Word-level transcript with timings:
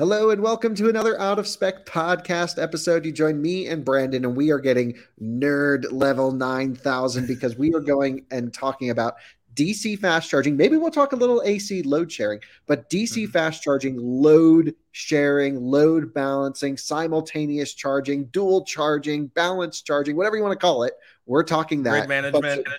Hello 0.00 0.30
and 0.30 0.40
welcome 0.40 0.74
to 0.76 0.88
another 0.88 1.20
Out 1.20 1.38
of 1.38 1.46
Spec 1.46 1.84
podcast 1.84 2.58
episode. 2.58 3.04
You 3.04 3.12
join 3.12 3.42
me 3.42 3.66
and 3.66 3.84
Brandon, 3.84 4.24
and 4.24 4.34
we 4.34 4.50
are 4.50 4.58
getting 4.58 4.98
nerd 5.22 5.92
level 5.92 6.32
9000 6.32 7.26
because 7.26 7.58
we 7.58 7.74
are 7.74 7.80
going 7.80 8.24
and 8.30 8.50
talking 8.50 8.88
about 8.88 9.16
DC 9.56 9.98
fast 9.98 10.30
charging. 10.30 10.56
Maybe 10.56 10.78
we'll 10.78 10.90
talk 10.90 11.12
a 11.12 11.16
little 11.16 11.42
AC 11.44 11.82
load 11.82 12.10
sharing, 12.10 12.40
but 12.66 12.88
DC 12.88 13.24
mm-hmm. 13.24 13.30
fast 13.30 13.62
charging, 13.62 13.98
load 13.98 14.74
sharing, 14.92 15.60
load 15.60 16.14
balancing, 16.14 16.78
simultaneous 16.78 17.74
charging, 17.74 18.24
dual 18.28 18.64
charging, 18.64 19.26
balance 19.26 19.82
charging, 19.82 20.16
whatever 20.16 20.34
you 20.34 20.42
want 20.42 20.58
to 20.58 20.66
call 20.66 20.84
it. 20.84 20.94
We're 21.26 21.44
talking 21.44 21.82
that. 21.82 22.06
Grid 22.06 22.08
management. 22.08 22.64
But, 22.64 22.74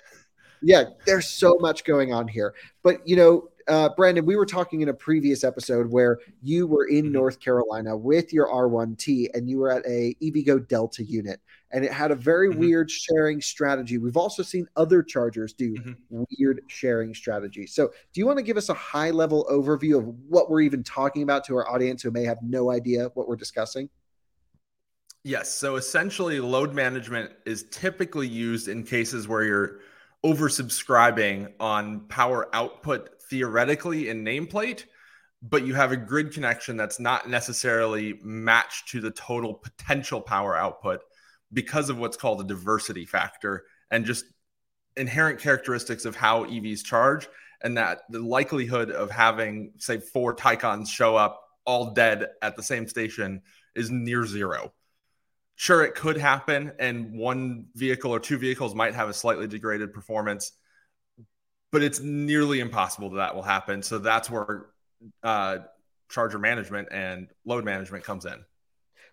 yeah, 0.60 0.84
there's 1.06 1.28
so 1.28 1.56
much 1.60 1.84
going 1.84 2.12
on 2.12 2.26
here. 2.26 2.54
But, 2.82 3.06
you 3.06 3.14
know, 3.14 3.48
uh, 3.68 3.90
Brandon, 3.96 4.24
we 4.24 4.36
were 4.36 4.46
talking 4.46 4.80
in 4.80 4.88
a 4.88 4.94
previous 4.94 5.44
episode 5.44 5.90
where 5.90 6.18
you 6.42 6.66
were 6.66 6.86
in 6.86 7.04
mm-hmm. 7.04 7.12
North 7.12 7.40
Carolina 7.40 7.96
with 7.96 8.32
your 8.32 8.48
R1T 8.48 9.28
and 9.34 9.48
you 9.48 9.58
were 9.58 9.70
at 9.70 9.84
a 9.86 10.14
EVgo 10.22 10.66
Delta 10.68 11.04
unit 11.04 11.40
and 11.72 11.84
it 11.84 11.92
had 11.92 12.10
a 12.10 12.14
very 12.14 12.50
mm-hmm. 12.50 12.60
weird 12.60 12.90
sharing 12.90 13.40
strategy. 13.40 13.98
We've 13.98 14.16
also 14.16 14.42
seen 14.42 14.66
other 14.76 15.02
chargers 15.02 15.52
do 15.52 15.74
mm-hmm. 15.74 16.24
weird 16.38 16.62
sharing 16.68 17.14
strategies. 17.14 17.74
So, 17.74 17.88
do 18.12 18.20
you 18.20 18.26
want 18.26 18.38
to 18.38 18.42
give 18.42 18.56
us 18.56 18.68
a 18.68 18.74
high 18.74 19.10
level 19.10 19.46
overview 19.50 19.98
of 19.98 20.06
what 20.28 20.50
we're 20.50 20.60
even 20.60 20.82
talking 20.82 21.22
about 21.22 21.44
to 21.44 21.56
our 21.56 21.68
audience 21.68 22.02
who 22.02 22.10
may 22.10 22.24
have 22.24 22.38
no 22.42 22.70
idea 22.70 23.08
what 23.14 23.28
we're 23.28 23.36
discussing? 23.36 23.88
Yes. 25.24 25.50
So, 25.50 25.76
essentially, 25.76 26.40
load 26.40 26.74
management 26.74 27.32
is 27.46 27.64
typically 27.70 28.28
used 28.28 28.68
in 28.68 28.82
cases 28.82 29.26
where 29.26 29.44
you're 29.44 29.80
oversubscribing 30.24 31.52
on 31.58 32.00
power 32.00 32.48
output 32.54 33.11
theoretically 33.32 34.10
in 34.10 34.22
nameplate 34.22 34.84
but 35.42 35.66
you 35.66 35.74
have 35.74 35.90
a 35.90 35.96
grid 35.96 36.32
connection 36.32 36.76
that's 36.76 37.00
not 37.00 37.28
necessarily 37.28 38.20
matched 38.22 38.88
to 38.88 39.00
the 39.00 39.10
total 39.10 39.54
potential 39.54 40.20
power 40.20 40.56
output 40.56 41.00
because 41.52 41.90
of 41.90 41.98
what's 41.98 42.16
called 42.16 42.40
a 42.40 42.44
diversity 42.44 43.04
factor 43.04 43.64
and 43.90 44.04
just 44.04 44.24
inherent 44.96 45.40
characteristics 45.40 46.04
of 46.04 46.14
how 46.14 46.44
EVs 46.44 46.84
charge 46.84 47.28
and 47.62 47.76
that 47.76 48.02
the 48.10 48.20
likelihood 48.20 48.90
of 48.90 49.10
having 49.10 49.72
say 49.78 49.98
four 49.98 50.34
Taycans 50.34 50.88
show 50.88 51.16
up 51.16 51.40
all 51.64 51.92
dead 51.92 52.26
at 52.42 52.56
the 52.56 52.62
same 52.62 52.86
station 52.86 53.42
is 53.74 53.90
near 53.90 54.26
zero. 54.26 54.72
Sure, 55.56 55.84
it 55.84 55.94
could 55.94 56.16
happen, 56.16 56.72
and 56.78 57.12
one 57.12 57.66
vehicle 57.74 58.10
or 58.10 58.18
two 58.18 58.38
vehicles 58.38 58.74
might 58.74 58.94
have 58.94 59.08
a 59.08 59.14
slightly 59.14 59.46
degraded 59.46 59.92
performance, 59.92 60.52
but 61.72 61.82
it's 61.82 62.00
nearly 62.00 62.60
impossible 62.60 63.10
that 63.10 63.16
that 63.16 63.34
will 63.34 63.42
happen. 63.42 63.82
So 63.82 63.98
that's 63.98 64.30
where 64.30 64.66
uh, 65.22 65.58
charger 66.10 66.38
management 66.38 66.88
and 66.92 67.28
load 67.44 67.64
management 67.64 68.04
comes 68.04 68.26
in. 68.26 68.44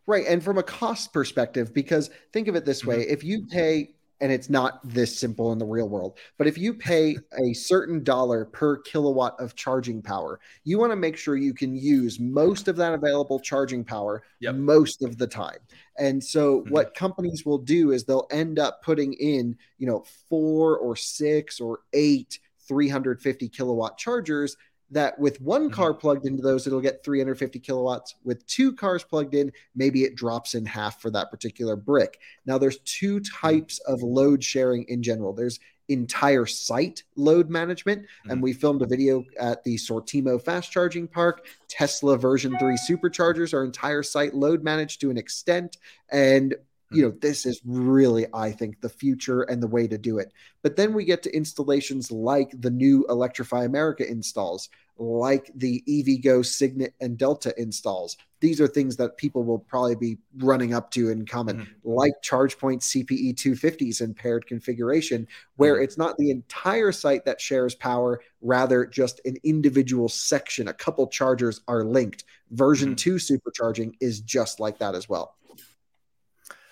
Right. 0.05 0.25
And 0.27 0.43
from 0.43 0.57
a 0.57 0.63
cost 0.63 1.13
perspective, 1.13 1.73
because 1.73 2.09
think 2.33 2.47
of 2.47 2.55
it 2.55 2.65
this 2.65 2.83
way 2.83 2.97
mm-hmm. 2.97 3.13
if 3.13 3.23
you 3.23 3.45
pay, 3.45 3.95
and 4.21 4.31
it's 4.31 4.49
not 4.49 4.81
this 4.83 5.17
simple 5.17 5.53
in 5.53 5.59
the 5.59 5.65
real 5.65 5.87
world, 5.87 6.17
but 6.37 6.47
if 6.47 6.57
you 6.57 6.73
pay 6.73 7.15
a 7.41 7.53
certain 7.53 8.03
dollar 8.03 8.43
per 8.43 8.77
kilowatt 8.77 9.39
of 9.39 9.55
charging 9.55 10.01
power, 10.01 10.39
you 10.65 10.77
want 10.77 10.91
to 10.91 10.97
make 10.97 11.15
sure 11.15 11.37
you 11.37 11.53
can 11.53 11.75
use 11.75 12.19
most 12.19 12.67
of 12.67 12.75
that 12.75 12.93
available 12.93 13.39
charging 13.39 13.85
power 13.85 14.23
yep. 14.41 14.55
most 14.55 15.03
of 15.03 15.17
the 15.17 15.27
time. 15.27 15.59
And 15.97 16.21
so 16.21 16.61
mm-hmm. 16.61 16.73
what 16.73 16.95
companies 16.95 17.45
will 17.45 17.59
do 17.59 17.91
is 17.91 18.03
they'll 18.03 18.27
end 18.31 18.59
up 18.59 18.81
putting 18.81 19.13
in, 19.13 19.57
you 19.77 19.87
know, 19.87 20.03
four 20.27 20.77
or 20.77 20.95
six 20.97 21.61
or 21.61 21.79
eight 21.93 22.39
350 22.69 23.49
kilowatt 23.49 23.97
chargers 23.97 24.55
that 24.91 25.19
with 25.19 25.39
one 25.41 25.65
mm-hmm. 25.65 25.73
car 25.73 25.93
plugged 25.93 26.25
into 26.25 26.41
those, 26.41 26.65
it'll 26.65 26.81
get 26.81 27.03
350 27.03 27.59
kilowatts. 27.59 28.15
With 28.23 28.45
two 28.47 28.73
cars 28.73 29.03
plugged 29.03 29.35
in, 29.35 29.51
maybe 29.75 30.03
it 30.03 30.15
drops 30.15 30.55
in 30.55 30.65
half 30.65 31.01
for 31.01 31.11
that 31.11 31.29
particular 31.29 31.75
brick. 31.75 32.19
Now, 32.45 32.57
there's 32.57 32.79
two 32.79 33.19
mm-hmm. 33.19 33.47
types 33.47 33.79
of 33.79 34.01
load 34.01 34.43
sharing 34.43 34.85
in 34.87 35.03
general. 35.03 35.33
There's 35.33 35.59
entire 35.89 36.45
site 36.45 37.03
load 37.15 37.49
management, 37.49 38.05
and 38.29 38.43
we 38.43 38.53
filmed 38.53 38.83
a 38.83 38.85
video 38.85 39.25
at 39.39 39.63
the 39.63 39.75
Sortimo 39.75 40.39
fast 40.39 40.71
charging 40.71 41.07
park. 41.07 41.47
Tesla 41.67 42.15
version 42.15 42.55
3 42.59 42.77
superchargers 42.87 43.53
are 43.53 43.63
entire 43.63 44.03
site 44.03 44.35
load 44.35 44.63
managed 44.63 45.01
to 45.01 45.09
an 45.09 45.17
extent. 45.17 45.77
And 46.11 46.55
you 46.91 47.03
know, 47.03 47.13
this 47.21 47.45
is 47.45 47.61
really, 47.65 48.25
I 48.33 48.51
think, 48.51 48.81
the 48.81 48.89
future 48.89 49.43
and 49.43 49.61
the 49.61 49.67
way 49.67 49.87
to 49.87 49.97
do 49.97 50.17
it. 50.17 50.31
But 50.63 50.75
then 50.75 50.93
we 50.93 51.05
get 51.05 51.21
to 51.23 51.35
installations 51.35 52.11
like 52.11 52.51
the 52.59 52.71
new 52.71 53.05
Electrify 53.09 53.63
America 53.63 54.09
installs, 54.09 54.69
like 54.97 55.51
the 55.55 55.83
EVgo 55.87 56.45
Signet 56.45 56.93
and 56.99 57.17
Delta 57.17 57.53
installs. 57.57 58.17
These 58.41 58.59
are 58.59 58.67
things 58.67 58.95
that 58.97 59.17
people 59.17 59.43
will 59.43 59.59
probably 59.59 59.95
be 59.95 60.17
running 60.37 60.73
up 60.73 60.91
to 60.91 61.09
in 61.09 61.25
common, 61.25 61.59
mm-hmm. 61.59 61.89
like 61.89 62.13
ChargePoint 62.23 62.81
CPE 62.81 63.35
250s 63.35 64.01
in 64.01 64.13
paired 64.13 64.47
configuration, 64.47 65.27
where 65.57 65.75
mm-hmm. 65.75 65.83
it's 65.83 65.97
not 65.97 66.17
the 66.17 66.31
entire 66.31 66.91
site 66.91 67.23
that 67.25 67.39
shares 67.39 67.75
power, 67.75 68.21
rather 68.41 68.85
just 68.85 69.21
an 69.25 69.37
individual 69.43 70.09
section. 70.09 70.69
A 70.69 70.73
couple 70.73 71.05
chargers 71.07 71.61
are 71.67 71.83
linked. 71.83 72.23
Version 72.51 72.95
mm-hmm. 72.95 72.95
2 72.95 73.15
supercharging 73.15 73.93
is 74.01 74.21
just 74.21 74.59
like 74.59 74.79
that 74.79 74.95
as 74.95 75.07
well. 75.07 75.35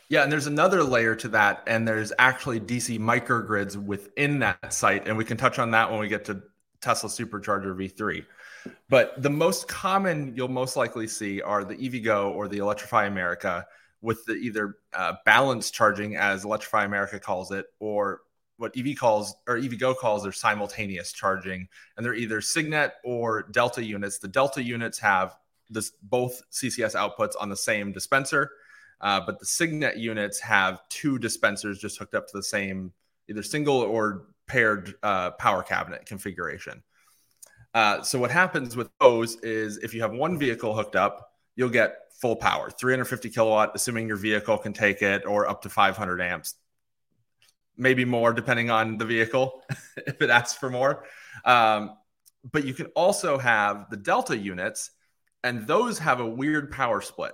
Yeah, 0.10 0.24
and 0.24 0.32
there's 0.32 0.48
another 0.48 0.84
layer 0.84 1.16
to 1.16 1.28
that, 1.30 1.64
and 1.68 1.86
there's 1.86 2.14
actually 2.18 2.62
DC 2.62 2.98
microgrids 2.98 3.76
within 3.76 4.40
that 4.40 4.72
site, 4.74 5.08
and 5.08 5.18
we 5.18 5.26
can 5.26 5.36
touch 5.36 5.60
on 5.60 5.72
that 5.72 5.92
when 5.92 6.00
we 6.00 6.08
get 6.08 6.24
to 6.26 6.42
Tesla 6.82 7.10
Supercharger 7.10 7.76
V3. 7.76 8.26
But 8.90 9.22
the 9.22 9.30
most 9.30 9.68
common 9.68 10.34
you'll 10.36 10.48
most 10.48 10.78
likely 10.78 11.08
see 11.08 11.42
are 11.42 11.66
the 11.66 11.76
EVgo 11.76 12.34
or 12.34 12.48
the 12.48 12.60
Electrify 12.60 13.06
America 13.06 13.66
with 14.02 14.24
the 14.26 14.34
either 14.34 14.78
uh, 14.94 15.14
balance 15.26 15.72
charging, 15.72 16.16
as 16.16 16.46
Electrify 16.46 16.86
America 16.86 17.20
calls 17.20 17.52
it, 17.52 17.66
or 17.80 18.22
what 18.58 18.72
EV 18.78 18.96
calls 18.96 19.36
or 19.48 19.58
EVgo 19.58 19.96
calls 19.96 20.24
their 20.24 20.32
simultaneous 20.32 21.12
charging, 21.12 21.68
and 21.98 22.06
they're 22.06 22.14
either 22.14 22.40
Signet 22.40 22.94
or 23.04 23.44
Delta 23.52 23.84
units. 23.84 24.20
The 24.20 24.28
Delta 24.30 24.64
units 24.64 25.00
have 25.00 25.36
this 25.70 25.92
both 26.02 26.42
CCS 26.52 26.96
outputs 26.96 27.34
on 27.40 27.50
the 27.50 27.58
same 27.58 27.92
dispenser, 27.92 28.52
uh, 29.02 29.22
but 29.26 29.40
the 29.40 29.46
Signet 29.46 29.98
units 29.98 30.40
have 30.40 30.82
two 30.90 31.20
dispensers 31.20 31.80
just 31.80 31.98
hooked 31.98 32.16
up 32.16 32.28
to 32.28 32.38
the 32.38 32.44
same 32.44 32.92
either 33.30 33.44
single 33.44 33.78
or 33.78 34.28
paired 34.48 34.96
uh, 35.04 35.32
power 35.32 35.62
cabinet 35.62 36.06
configuration. 36.06 36.82
Uh, 37.74 38.02
so 38.02 38.18
what 38.18 38.32
happens 38.32 38.76
with 38.76 38.90
those 39.00 39.36
is 39.42 39.78
if 39.78 39.94
you 39.94 40.02
have 40.02 40.12
one 40.12 40.40
vehicle 40.40 40.74
hooked 40.74 40.96
up, 40.96 41.34
you'll 41.56 41.70
get 41.70 41.98
full 42.20 42.36
power, 42.36 42.72
350 42.72 43.30
kilowatt, 43.30 43.72
assuming 43.76 44.08
your 44.08 44.18
vehicle 44.18 44.58
can 44.58 44.74
take 44.74 45.02
it, 45.02 45.26
or 45.26 45.48
up 45.48 45.62
to 45.62 45.70
500 45.70 46.22
amps, 46.22 46.56
maybe 47.78 48.06
more 48.06 48.34
depending 48.34 48.70
on 48.72 48.98
the 48.98 49.06
vehicle 49.06 49.62
if 49.98 50.22
it 50.22 50.30
asks 50.30 50.58
for 50.58 50.70
more. 50.70 51.04
Um, 51.46 51.98
but 52.52 52.66
you 52.66 52.74
can 52.74 52.88
also 52.88 53.38
have 53.38 53.90
the 53.90 53.98
Delta 53.98 54.38
units, 54.38 54.92
and 55.44 55.68
those 55.68 56.00
have 56.00 56.20
a 56.20 56.26
weird 56.26 56.72
power 56.72 57.02
split. 57.02 57.34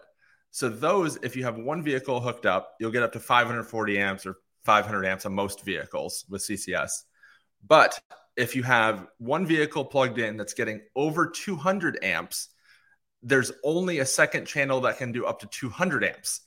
So 0.53 0.69
those, 0.69 1.17
if 1.23 1.35
you 1.35 1.45
have 1.45 1.57
one 1.57 1.81
vehicle 1.81 2.21
hooked 2.21 2.45
up, 2.45 2.75
you'll 2.79 2.91
get 2.91 3.01
up 3.01 3.13
to 3.13 3.19
540 3.19 3.97
amps 3.97 4.23
or 4.27 4.35
500 4.65 5.03
amps 5.03 5.25
on 5.25 5.33
most 5.33 5.65
vehicles 5.65 6.25
with 6.29 6.43
CCS. 6.43 6.91
But 7.67 7.99
if 8.37 8.55
you 8.55 8.61
have 8.61 9.07
one 9.17 9.47
vehicle 9.47 9.83
plugged 9.83 10.19
in 10.19 10.37
that's 10.37 10.53
getting 10.53 10.81
over 10.95 11.25
200 11.25 12.03
amps, 12.03 12.49
there's 13.23 13.51
only 13.63 13.97
a 13.97 14.05
second 14.05 14.45
channel 14.45 14.81
that 14.81 14.99
can 14.99 15.11
do 15.11 15.25
up 15.25 15.39
to 15.39 15.47
200 15.47 16.03
amps. 16.03 16.41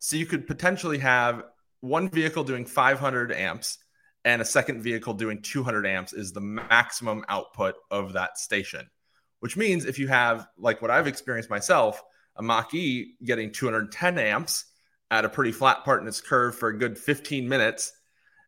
So 0.00 0.16
you 0.16 0.26
could 0.26 0.48
potentially 0.48 0.98
have 0.98 1.44
one 1.78 2.08
vehicle 2.08 2.42
doing 2.42 2.66
500 2.66 3.30
amps 3.30 3.78
and 4.24 4.42
a 4.42 4.44
second 4.44 4.82
vehicle 4.82 5.14
doing 5.14 5.42
200 5.42 5.86
amps 5.86 6.12
is 6.12 6.32
the 6.32 6.40
maximum 6.40 7.24
output 7.28 7.76
of 7.88 8.14
that 8.14 8.36
station. 8.36 8.90
Which 9.38 9.56
means 9.56 9.84
if 9.84 10.00
you 10.00 10.08
have, 10.08 10.48
like 10.58 10.82
what 10.82 10.90
I've 10.90 11.06
experienced 11.06 11.50
myself, 11.50 12.02
a 12.36 12.42
Mach 12.42 12.74
E 12.74 13.14
getting 13.24 13.52
210 13.52 14.18
amps 14.18 14.66
at 15.10 15.24
a 15.24 15.28
pretty 15.28 15.52
flat 15.52 15.84
part 15.84 16.02
in 16.02 16.08
its 16.08 16.20
curve 16.20 16.56
for 16.56 16.68
a 16.68 16.78
good 16.78 16.98
15 16.98 17.48
minutes, 17.48 17.92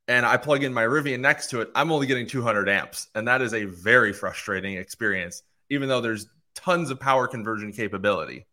and 0.09 0.25
I 0.25 0.37
plug 0.37 0.63
in 0.63 0.73
my 0.73 0.85
Rivian 0.85 1.21
next 1.21 1.51
to 1.51 1.61
it, 1.61 1.71
I'm 1.75 1.93
only 1.93 2.07
getting 2.07 2.27
200 2.27 2.69
amps. 2.69 3.09
And 3.15 3.27
that 3.29 3.43
is 3.43 3.55
a 3.55 3.65
very 3.65 4.13
frustrating 4.13 4.77
experience, 4.77 5.43
even 5.71 5.89
though 5.89 6.01
there's 6.01 6.27
tons 6.55 6.91
of 6.91 7.01
power 7.01 7.27
conversion 7.27 7.73
capability. 7.73 8.47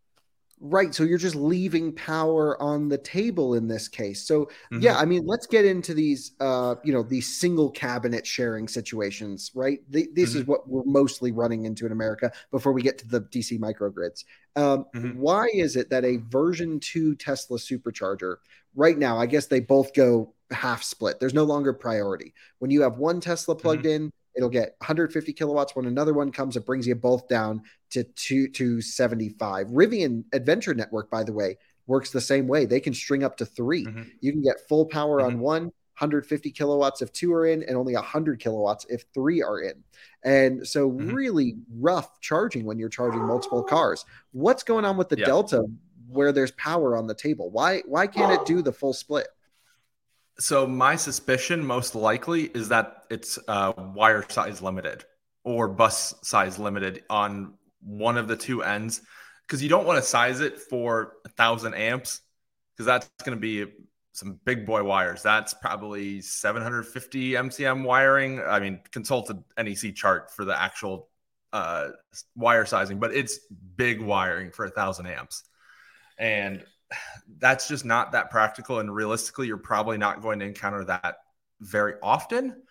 Right. 0.65 0.95
So 0.95 1.03
you're 1.03 1.17
just 1.17 1.35
leaving 1.35 1.91
power 1.91 2.59
on 2.61 2.87
the 2.87 2.97
table 2.97 3.55
in 3.55 3.67
this 3.67 3.89
case. 3.89 4.25
So 4.25 4.45
mm-hmm. 4.45 4.79
yeah, 4.79 4.97
I 4.97 5.03
mean, 5.03 5.25
let's 5.25 5.45
get 5.45 5.65
into 5.65 5.93
these 5.93 6.31
uh, 6.39 6.75
you 6.85 6.93
know, 6.93 7.03
these 7.03 7.37
single 7.37 7.69
cabinet 7.69 8.25
sharing 8.25 8.69
situations, 8.69 9.51
right? 9.53 9.79
The, 9.89 10.07
this 10.13 10.29
mm-hmm. 10.29 10.39
is 10.39 10.47
what 10.47 10.69
we're 10.69 10.85
mostly 10.85 11.33
running 11.33 11.65
into 11.65 11.85
in 11.85 11.91
America 11.91 12.31
before 12.49 12.71
we 12.71 12.81
get 12.81 12.97
to 12.99 13.07
the 13.09 13.19
DC 13.23 13.59
microgrids. 13.59 14.23
Um, 14.55 14.85
mm-hmm. 14.95 15.19
why 15.19 15.49
is 15.53 15.75
it 15.75 15.89
that 15.89 16.05
a 16.05 16.17
version 16.29 16.79
2 16.79 17.15
Tesla 17.15 17.57
supercharger 17.57 18.37
right 18.73 18.97
now, 18.97 19.17
I 19.17 19.25
guess 19.25 19.47
they 19.47 19.59
both 19.59 19.93
go 19.93 20.33
half 20.49 20.81
split. 20.81 21.19
There's 21.19 21.33
no 21.33 21.43
longer 21.43 21.73
priority. 21.73 22.33
When 22.59 22.71
you 22.71 22.83
have 22.83 22.97
one 22.97 23.19
Tesla 23.19 23.55
plugged 23.55 23.83
mm-hmm. 23.83 24.05
in, 24.05 24.13
it'll 24.35 24.49
get 24.49 24.75
150 24.79 25.33
kilowatts. 25.33 25.75
When 25.75 25.85
another 25.85 26.13
one 26.13 26.31
comes, 26.31 26.55
it 26.55 26.65
brings 26.65 26.87
you 26.87 26.95
both 26.95 27.27
down 27.27 27.63
to 27.91 28.03
two 28.03 28.47
to 28.49 28.81
75. 28.81 29.67
Rivian 29.67 30.23
Adventure 30.33 30.73
Network, 30.73 31.09
by 31.09 31.23
the 31.23 31.33
way, 31.33 31.57
works 31.87 32.11
the 32.11 32.21
same 32.21 32.47
way. 32.47 32.65
They 32.65 32.79
can 32.79 32.93
string 32.93 33.23
up 33.23 33.37
to 33.37 33.45
3 33.45 33.85
mm-hmm. 33.85 34.01
You 34.21 34.31
can 34.31 34.41
get 34.41 34.67
full 34.67 34.85
power 34.85 35.19
mm-hmm. 35.19 35.35
on 35.35 35.39
one, 35.39 35.63
150 35.63 36.51
kilowatts 36.51 37.01
if 37.01 37.11
two 37.13 37.33
are 37.33 37.45
in, 37.45 37.63
and 37.63 37.77
only 37.77 37.93
100 37.93 38.39
kilowatts 38.39 38.85
if 38.89 39.03
three 39.13 39.41
are 39.41 39.61
in. 39.61 39.83
And 40.23 40.67
so, 40.67 40.89
mm-hmm. 40.89 41.13
really 41.13 41.55
rough 41.79 42.19
charging 42.21 42.65
when 42.65 42.79
you're 42.79 42.89
charging 42.89 43.21
multiple 43.25 43.63
cars. 43.63 44.05
What's 44.31 44.63
going 44.63 44.85
on 44.85 44.97
with 44.97 45.09
the 45.09 45.19
yeah. 45.19 45.25
Delta 45.25 45.63
where 46.13 46.31
there's 46.31 46.51
power 46.51 46.95
on 46.95 47.07
the 47.07 47.15
table? 47.15 47.49
Why 47.49 47.81
why 47.85 48.07
can't 48.07 48.31
it 48.31 48.45
do 48.45 48.61
the 48.61 48.71
full 48.71 48.93
split? 48.93 49.27
So 50.39 50.65
my 50.65 50.95
suspicion, 50.95 51.65
most 51.65 51.95
likely, 51.95 52.43
is 52.45 52.69
that 52.69 53.03
it's 53.09 53.37
uh, 53.47 53.73
wire 53.77 54.25
size 54.29 54.61
limited 54.61 55.05
or 55.43 55.67
bus 55.67 56.15
size 56.23 56.57
limited 56.57 57.03
on 57.09 57.53
one 57.81 58.17
of 58.17 58.27
the 58.27 58.35
two 58.35 58.63
ends, 58.63 59.01
because 59.45 59.61
you 59.61 59.69
don't 59.69 59.85
want 59.85 60.01
to 60.01 60.07
size 60.07 60.39
it 60.39 60.59
for 60.59 61.13
a 61.25 61.29
thousand 61.29 61.75
amps, 61.75 62.21
because 62.73 62.85
that's 62.85 63.09
going 63.23 63.37
to 63.37 63.41
be 63.41 63.71
some 64.13 64.39
big 64.45 64.65
boy 64.65 64.83
wires. 64.83 65.21
That's 65.21 65.53
probably 65.53 66.21
750 66.21 67.31
MCM 67.31 67.83
wiring. 67.83 68.39
I 68.39 68.59
mean, 68.59 68.79
consult 68.91 69.27
the 69.27 69.43
NEC 69.61 69.95
chart 69.95 70.31
for 70.31 70.45
the 70.45 70.59
actual 70.59 71.09
uh, 71.51 71.89
wire 72.35 72.65
sizing, 72.65 72.99
but 72.99 73.13
it's 73.13 73.39
big 73.75 74.01
wiring 74.01 74.51
for 74.51 74.65
a 74.65 74.69
thousand 74.69 75.07
amps, 75.07 75.43
and 76.17 76.63
that's 77.39 77.67
just 77.67 77.85
not 77.85 78.11
that 78.11 78.31
practical. 78.31 78.79
And 78.79 78.93
realistically, 78.93 79.47
you're 79.47 79.57
probably 79.57 79.97
not 79.97 80.21
going 80.21 80.39
to 80.39 80.45
encounter 80.45 80.83
that 80.85 81.17
very 81.61 81.95
often. 82.01 82.63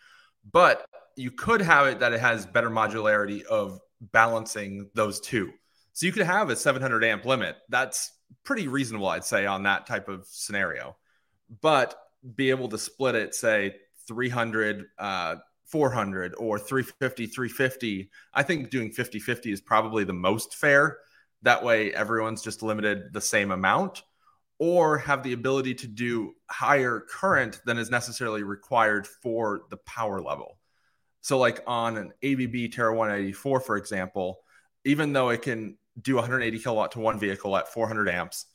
But 0.51 0.85
you 1.17 1.31
could 1.31 1.61
have 1.61 1.87
it 1.87 2.01
that 2.01 2.13
it 2.13 2.21
has 2.21 2.47
better 2.47 2.71
modularity 2.71 3.43
of 3.45 3.81
balancing 4.01 4.91
those 4.95 5.21
two. 5.21 5.53
So 5.93 6.07
you 6.07 6.13
could 6.13 6.27
have 6.27 6.51
a 6.51 6.57
700 6.57 7.05
amp 7.05 7.25
limit. 7.25 7.57
That's 7.69 8.13
pretty 8.45 8.69
reasonable, 8.69 9.09
I'd 9.09 9.25
say, 9.25 9.47
on 9.47 9.63
that 9.65 9.87
type 9.87 10.09
of 10.09 10.27
scenario. 10.27 10.97
But 11.61 11.95
be 12.35 12.51
able 12.51 12.69
to 12.69 12.79
split 12.79 13.15
it, 13.15 13.35
say 13.35 13.77
300, 14.09 14.87
uh, 14.99 15.37
400, 15.67 16.35
or 16.39 16.59
350, 16.59 17.27
350. 17.27 18.11
I 18.35 18.43
think 18.43 18.71
doing 18.71 18.91
50 18.91 19.19
50 19.19 19.53
is 19.53 19.61
probably 19.61 20.05
the 20.05 20.13
most 20.13 20.57
fair. 20.57 20.99
That 21.43 21.63
way, 21.63 21.93
everyone's 21.93 22.43
just 22.43 22.63
limited 22.63 23.13
the 23.13 23.21
same 23.21 23.51
amount 23.51 24.03
or 24.63 24.97
have 24.97 25.25
the 25.25 25.33
ability 25.33 25.75
to 25.75 25.89
do 25.89 26.37
higher 26.49 27.01
current 27.01 27.61
than 27.67 27.79
is 27.79 27.91
necessarily 27.91 28.45
required 28.45 29.09
for 29.09 29.63
the 29.71 29.77
power 29.79 30.21
level. 30.21 30.57
So, 31.21 31.37
like 31.37 31.59
on 31.67 31.97
an 31.97 32.13
ABB 32.23 32.71
Terra 32.71 32.95
184, 32.95 33.59
for 33.59 33.77
example, 33.77 34.39
even 34.85 35.13
though 35.13 35.31
it 35.31 35.43
can 35.43 35.79
do 36.01 36.15
180 36.15 36.61
kilowatt 36.61 36.93
to 36.93 37.01
one 37.01 37.19
vehicle 37.19 37.57
at 37.57 37.73
400 37.73 38.09
amps, 38.09 38.47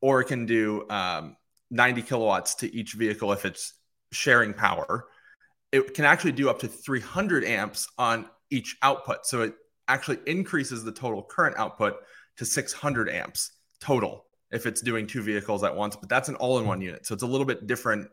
or 0.00 0.20
it 0.20 0.24
can 0.24 0.46
do 0.46 0.84
um, 0.90 1.36
90 1.70 2.02
kilowatts 2.02 2.56
to 2.56 2.74
each 2.74 2.94
vehicle 2.94 3.32
if 3.32 3.44
it's 3.44 3.74
sharing 4.10 4.52
power, 4.52 5.06
it 5.70 5.94
can 5.94 6.04
actually 6.04 6.32
do 6.32 6.50
up 6.50 6.58
to 6.58 6.66
300 6.66 7.44
amps 7.44 7.86
on 7.98 8.26
each 8.50 8.76
output. 8.82 9.26
So, 9.26 9.42
it 9.42 9.54
actually 9.86 10.18
increases 10.26 10.82
the 10.82 10.90
total 10.90 11.22
current 11.22 11.56
output 11.56 11.98
to 12.38 12.44
600 12.44 13.08
amps 13.08 13.52
total 13.78 14.26
if 14.52 14.66
it's 14.66 14.80
doing 14.80 15.06
two 15.06 15.22
vehicles 15.22 15.64
at 15.64 15.74
once, 15.74 15.96
but 15.96 16.08
that's 16.08 16.28
an 16.28 16.36
all 16.36 16.58
in 16.58 16.66
one 16.66 16.80
unit. 16.80 17.06
So 17.06 17.14
it's 17.14 17.22
a 17.22 17.26
little 17.26 17.46
bit 17.46 17.66
different 17.66 18.08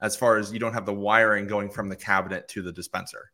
as 0.00 0.16
far 0.16 0.38
as 0.38 0.52
you 0.52 0.58
don't 0.58 0.72
have 0.72 0.86
the 0.86 0.94
wiring 0.94 1.46
going 1.46 1.70
from 1.70 1.88
the 1.88 1.96
cabinet 1.96 2.48
to 2.48 2.62
the 2.62 2.72
dispenser. 2.72 3.30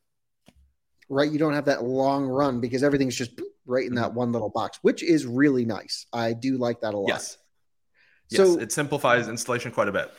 Right. 1.08 1.30
You 1.30 1.38
don't 1.38 1.54
have 1.54 1.64
that 1.66 1.84
long 1.84 2.26
run 2.26 2.60
because 2.60 2.82
everything's 2.82 3.16
just 3.16 3.40
right 3.64 3.86
in 3.86 3.94
that 3.94 4.08
mm-hmm. 4.08 4.18
one 4.18 4.32
little 4.32 4.50
box, 4.50 4.78
which 4.82 5.02
is 5.02 5.24
really 5.24 5.64
nice. 5.64 6.06
I 6.12 6.34
do 6.34 6.58
like 6.58 6.80
that 6.82 6.92
a 6.92 6.98
lot. 6.98 7.08
Yes. 7.08 7.38
So 8.30 8.44
yes, 8.44 8.62
it 8.62 8.72
simplifies 8.72 9.28
installation 9.28 9.72
quite 9.72 9.88
a 9.88 9.92
bit. 9.92 10.10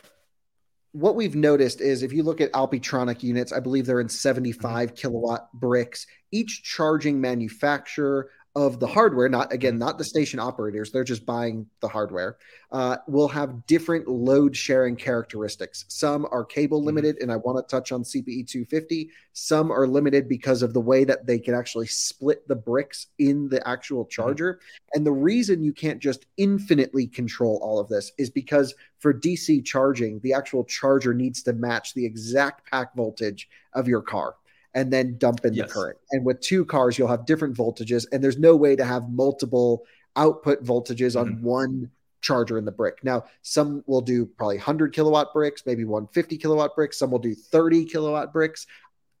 What 0.92 1.14
we've 1.14 1.36
noticed 1.36 1.80
is 1.80 2.02
if 2.02 2.12
you 2.12 2.24
look 2.24 2.40
at 2.40 2.50
Alpitronic 2.50 3.22
units, 3.22 3.52
I 3.52 3.60
believe 3.60 3.86
they're 3.86 4.00
in 4.00 4.08
75 4.08 4.88
mm-hmm. 4.88 4.96
kilowatt 4.96 5.52
bricks. 5.52 6.06
Each 6.32 6.64
charging 6.64 7.20
manufacturer 7.20 8.30
of 8.56 8.80
the 8.80 8.86
hardware, 8.86 9.28
not 9.28 9.52
again, 9.52 9.78
not 9.78 9.96
the 9.96 10.04
station 10.04 10.40
operators, 10.40 10.90
they're 10.90 11.04
just 11.04 11.24
buying 11.24 11.66
the 11.80 11.86
hardware, 11.86 12.36
uh, 12.72 12.96
will 13.06 13.28
have 13.28 13.64
different 13.66 14.08
load 14.08 14.56
sharing 14.56 14.96
characteristics. 14.96 15.84
Some 15.86 16.26
are 16.32 16.44
cable 16.44 16.78
mm-hmm. 16.78 16.86
limited, 16.86 17.16
and 17.20 17.30
I 17.30 17.36
want 17.36 17.58
to 17.58 17.70
touch 17.70 17.92
on 17.92 18.02
CPE 18.02 18.48
250. 18.48 19.10
Some 19.32 19.70
are 19.70 19.86
limited 19.86 20.28
because 20.28 20.62
of 20.62 20.74
the 20.74 20.80
way 20.80 21.04
that 21.04 21.26
they 21.26 21.38
can 21.38 21.54
actually 21.54 21.86
split 21.86 22.46
the 22.48 22.56
bricks 22.56 23.06
in 23.20 23.48
the 23.48 23.66
actual 23.68 24.04
mm-hmm. 24.04 24.22
charger. 24.22 24.54
Mm-hmm. 24.54 24.96
And 24.96 25.06
the 25.06 25.12
reason 25.12 25.62
you 25.62 25.72
can't 25.72 26.00
just 26.00 26.26
infinitely 26.36 27.06
control 27.06 27.60
all 27.62 27.78
of 27.78 27.88
this 27.88 28.10
is 28.18 28.30
because 28.30 28.74
for 28.98 29.14
DC 29.14 29.64
charging, 29.64 30.18
the 30.20 30.32
actual 30.32 30.64
charger 30.64 31.14
needs 31.14 31.42
to 31.44 31.52
match 31.52 31.94
the 31.94 32.04
exact 32.04 32.68
pack 32.68 32.96
voltage 32.96 33.48
of 33.74 33.86
your 33.86 34.02
car 34.02 34.34
and 34.74 34.92
then 34.92 35.18
dump 35.18 35.44
in 35.44 35.54
yes. 35.54 35.68
the 35.68 35.74
current. 35.74 35.98
And 36.12 36.24
with 36.24 36.40
two 36.40 36.64
cars, 36.64 36.98
you'll 36.98 37.08
have 37.08 37.26
different 37.26 37.56
voltages, 37.56 38.06
and 38.12 38.22
there's 38.22 38.38
no 38.38 38.56
way 38.56 38.76
to 38.76 38.84
have 38.84 39.08
multiple 39.10 39.84
output 40.16 40.64
voltages 40.64 41.16
mm-hmm. 41.16 41.36
on 41.36 41.42
one 41.42 41.90
charger 42.20 42.58
in 42.58 42.64
the 42.64 42.72
brick. 42.72 43.02
Now, 43.02 43.24
some 43.42 43.82
will 43.86 44.02
do 44.02 44.26
probably 44.26 44.56
100 44.56 44.92
kilowatt 44.92 45.32
bricks, 45.32 45.62
maybe 45.64 45.84
150 45.84 46.36
kilowatt 46.36 46.74
bricks. 46.74 46.98
Some 46.98 47.10
will 47.10 47.18
do 47.18 47.34
30 47.34 47.86
kilowatt 47.86 48.32
bricks. 48.32 48.66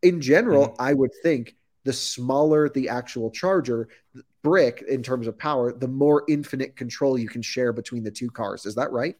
In 0.02 0.20
general, 0.20 0.68
mm-hmm. 0.68 0.82
I 0.82 0.94
would 0.94 1.12
think 1.22 1.56
the 1.84 1.92
smaller 1.92 2.68
the 2.68 2.88
actual 2.88 3.30
charger 3.30 3.88
brick 4.42 4.84
in 4.88 5.02
terms 5.02 5.26
of 5.26 5.38
power, 5.38 5.72
the 5.72 5.88
more 5.88 6.24
infinite 6.28 6.76
control 6.76 7.18
you 7.18 7.28
can 7.28 7.42
share 7.42 7.72
between 7.72 8.02
the 8.02 8.10
two 8.10 8.30
cars. 8.30 8.66
Is 8.66 8.74
that 8.74 8.92
right? 8.92 9.16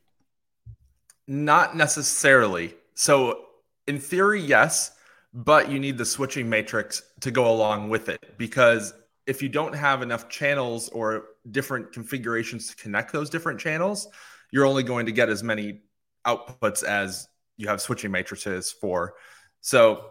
Not 1.27 1.77
necessarily. 1.77 2.75
So 2.95 3.45
In 3.87 3.99
theory, 3.99 4.41
yes, 4.41 4.93
but 5.33 5.71
you 5.71 5.79
need 5.79 5.97
the 5.97 6.05
switching 6.05 6.49
matrix 6.49 7.03
to 7.21 7.31
go 7.31 7.51
along 7.51 7.89
with 7.89 8.09
it 8.09 8.35
because 8.37 8.93
if 9.27 9.43
you 9.43 9.49
don't 9.49 9.75
have 9.75 10.03
enough 10.03 10.29
channels 10.29 10.89
or 10.89 11.25
different 11.51 11.93
configurations 11.93 12.69
to 12.69 12.77
connect 12.77 13.13
those 13.13 13.31
different 13.31 13.61
channels, 13.61 14.09
you're 14.51 14.67
only 14.67 14.83
going 14.83 15.07
to 15.07 15.13
get 15.13 15.29
as 15.29 15.43
many 15.43 15.83
outputs 16.27 16.83
as 16.83 17.29
you 17.57 17.69
have 17.69 17.81
switching 17.81 18.11
matrices 18.11 18.73
for. 18.73 19.15
So 19.61 20.11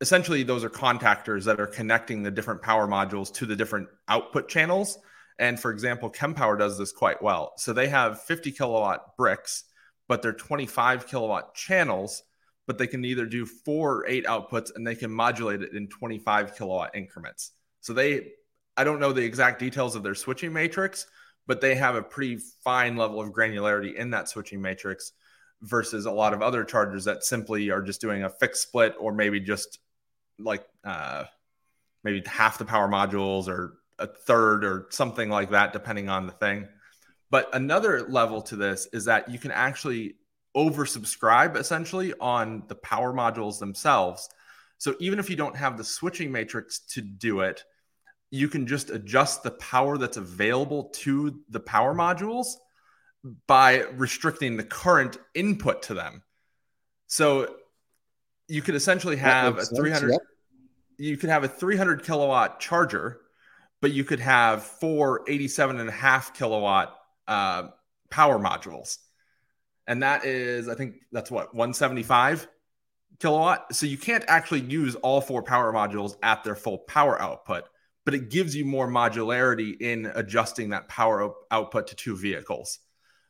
essentially, 0.00 0.42
those 0.42 0.64
are 0.64 0.70
contactors 0.70 1.44
that 1.44 1.60
are 1.60 1.66
connecting 1.66 2.22
the 2.22 2.30
different 2.30 2.62
power 2.62 2.88
modules 2.88 3.32
to 3.34 3.46
the 3.46 3.54
different 3.54 3.88
output 4.08 4.48
channels. 4.48 4.98
And 5.38 5.58
for 5.58 5.70
example, 5.70 6.10
Kempower 6.10 6.58
does 6.58 6.76
this 6.76 6.92
quite 6.92 7.22
well. 7.22 7.52
So 7.56 7.72
they 7.72 7.88
have 7.88 8.22
50 8.22 8.52
kilowatt 8.52 9.16
bricks, 9.16 9.64
but 10.08 10.22
they're 10.22 10.32
25 10.32 11.06
kilowatt 11.06 11.54
channels, 11.54 12.22
but 12.70 12.78
they 12.78 12.86
can 12.86 13.04
either 13.04 13.26
do 13.26 13.44
four 13.44 13.96
or 13.96 14.06
eight 14.06 14.24
outputs 14.26 14.70
and 14.76 14.86
they 14.86 14.94
can 14.94 15.10
modulate 15.10 15.60
it 15.60 15.72
in 15.72 15.88
25 15.88 16.56
kilowatt 16.56 16.94
increments. 16.94 17.50
So 17.80 17.92
they, 17.92 18.28
I 18.76 18.84
don't 18.84 19.00
know 19.00 19.12
the 19.12 19.24
exact 19.24 19.58
details 19.58 19.96
of 19.96 20.04
their 20.04 20.14
switching 20.14 20.52
matrix, 20.52 21.08
but 21.48 21.60
they 21.60 21.74
have 21.74 21.96
a 21.96 22.02
pretty 22.02 22.38
fine 22.62 22.96
level 22.96 23.20
of 23.20 23.30
granularity 23.30 23.96
in 23.96 24.10
that 24.10 24.28
switching 24.28 24.62
matrix 24.62 25.10
versus 25.62 26.06
a 26.06 26.12
lot 26.12 26.32
of 26.32 26.42
other 26.42 26.62
chargers 26.62 27.06
that 27.06 27.24
simply 27.24 27.70
are 27.70 27.82
just 27.82 28.00
doing 28.00 28.22
a 28.22 28.30
fixed 28.30 28.62
split 28.62 28.94
or 29.00 29.12
maybe 29.12 29.40
just 29.40 29.80
like 30.38 30.64
uh, 30.84 31.24
maybe 32.04 32.22
half 32.24 32.58
the 32.58 32.64
power 32.64 32.86
modules 32.86 33.48
or 33.48 33.78
a 33.98 34.06
third 34.06 34.64
or 34.64 34.86
something 34.90 35.28
like 35.28 35.50
that, 35.50 35.72
depending 35.72 36.08
on 36.08 36.26
the 36.26 36.32
thing. 36.34 36.68
But 37.30 37.52
another 37.52 38.06
level 38.08 38.42
to 38.42 38.54
this 38.54 38.86
is 38.92 39.06
that 39.06 39.28
you 39.28 39.40
can 39.40 39.50
actually 39.50 40.14
oversubscribe 40.56 41.56
essentially 41.56 42.12
on 42.20 42.64
the 42.68 42.74
power 42.74 43.12
modules 43.12 43.58
themselves. 43.58 44.28
So 44.78 44.94
even 44.98 45.18
if 45.18 45.30
you 45.30 45.36
don't 45.36 45.56
have 45.56 45.76
the 45.76 45.84
switching 45.84 46.32
matrix 46.32 46.80
to 46.90 47.00
do 47.00 47.40
it, 47.40 47.64
you 48.30 48.48
can 48.48 48.66
just 48.66 48.90
adjust 48.90 49.42
the 49.42 49.50
power 49.50 49.98
that's 49.98 50.16
available 50.16 50.84
to 50.84 51.40
the 51.48 51.60
power 51.60 51.94
modules 51.94 52.54
by 53.46 53.80
restricting 53.96 54.56
the 54.56 54.64
current 54.64 55.18
input 55.34 55.82
to 55.84 55.94
them. 55.94 56.22
So 57.06 57.54
you 58.48 58.62
could 58.62 58.74
essentially 58.74 59.16
have 59.16 59.58
a 59.58 59.64
300 59.64 60.12
yep. 60.12 60.20
you 60.98 61.16
could 61.16 61.30
have 61.30 61.44
a 61.44 61.48
300 61.48 62.02
kilowatt 62.04 62.60
charger, 62.60 63.20
but 63.80 63.92
you 63.92 64.04
could 64.04 64.20
have 64.20 64.62
four 64.62 65.22
87 65.28 65.80
and 65.80 65.88
a 65.88 65.92
half 65.92 66.34
kilowatt 66.34 66.96
uh, 67.28 67.68
power 68.10 68.38
modules. 68.38 68.98
And 69.86 70.02
that 70.02 70.24
is, 70.24 70.68
I 70.68 70.74
think 70.74 70.96
that's 71.12 71.30
what 71.30 71.54
175 71.54 72.48
kilowatt. 73.18 73.74
So 73.74 73.86
you 73.86 73.98
can't 73.98 74.24
actually 74.28 74.60
use 74.60 74.94
all 74.96 75.20
four 75.20 75.42
power 75.42 75.72
modules 75.72 76.16
at 76.22 76.44
their 76.44 76.54
full 76.54 76.78
power 76.78 77.20
output 77.20 77.64
but 78.04 78.14
it 78.14 78.30
gives 78.30 78.56
you 78.56 78.64
more 78.64 78.88
modularity 78.88 79.80
in 79.80 80.06
adjusting 80.14 80.70
that 80.70 80.88
power 80.88 81.32
output 81.50 81.86
to 81.88 81.94
two 81.94 82.16
vehicles. 82.16 82.78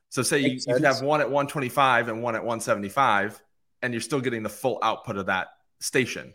So 0.08 0.22
say 0.22 0.38
you, 0.38 0.58
you 0.66 0.84
have 0.84 1.02
one 1.02 1.20
at 1.20 1.30
125 1.30 2.08
and 2.08 2.22
one 2.22 2.34
at 2.34 2.42
175, 2.42 3.42
and 3.82 3.92
you're 3.92 4.00
still 4.00 4.20
getting 4.20 4.42
the 4.42 4.48
full 4.48 4.78
output 4.82 5.16
of 5.16 5.26
that 5.26 5.48
station. 5.80 6.34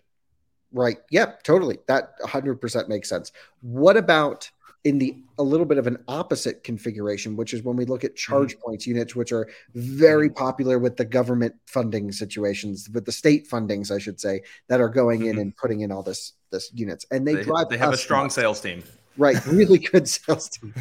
Right. 0.72 0.98
Yep. 1.12 1.44
Totally. 1.44 1.80
That 1.88 2.20
100% 2.20 2.88
makes 2.88 3.10
sense. 3.10 3.32
What 3.62 3.98
about 3.98 4.50
in 4.86 5.00
the 5.00 5.18
a 5.40 5.44
little 5.44 5.66
bit 5.66 5.80
of 5.80 5.88
an 5.88 5.98
opposite 6.08 6.64
configuration, 6.64 7.36
which 7.36 7.54
is 7.54 7.64
when 7.64 7.76
we 7.76 7.86
look 7.86 8.04
at 8.04 8.12
mm-hmm. 8.12 8.32
charge 8.32 8.54
mm-hmm. 8.54 8.70
points 8.70 8.88
units, 8.88 9.16
which 9.16 9.34
are 9.34 9.50
very 9.74 10.30
mm-hmm. 10.30 10.38
popular 10.38 10.80
with 10.80 10.96
the 10.96 11.04
government 11.04 11.56
funding 11.66 12.12
situations, 12.12 12.88
with 12.94 13.04
the 13.04 13.12
state 13.12 13.50
fundings, 13.50 13.92
I 13.92 13.98
should 13.98 14.22
say, 14.22 14.42
that 14.70 14.80
are 14.80 14.88
going 14.88 15.22
mm-hmm. 15.22 15.32
in 15.32 15.40
and 15.40 15.58
putting 15.58 15.82
in 15.82 15.92
all 15.92 16.04
this 16.04 16.34
this 16.52 16.72
units, 16.74 17.06
and 17.12 17.28
they, 17.28 17.36
they 17.36 17.44
drive. 17.44 17.68
They 17.68 17.78
have 17.80 17.94
a 17.94 17.98
strong 17.98 18.30
sales 18.30 18.62
team, 18.62 18.84
right? 19.18 19.44
Really 19.48 19.80
good 19.92 20.08
sales 20.08 20.50
team. 20.50 20.74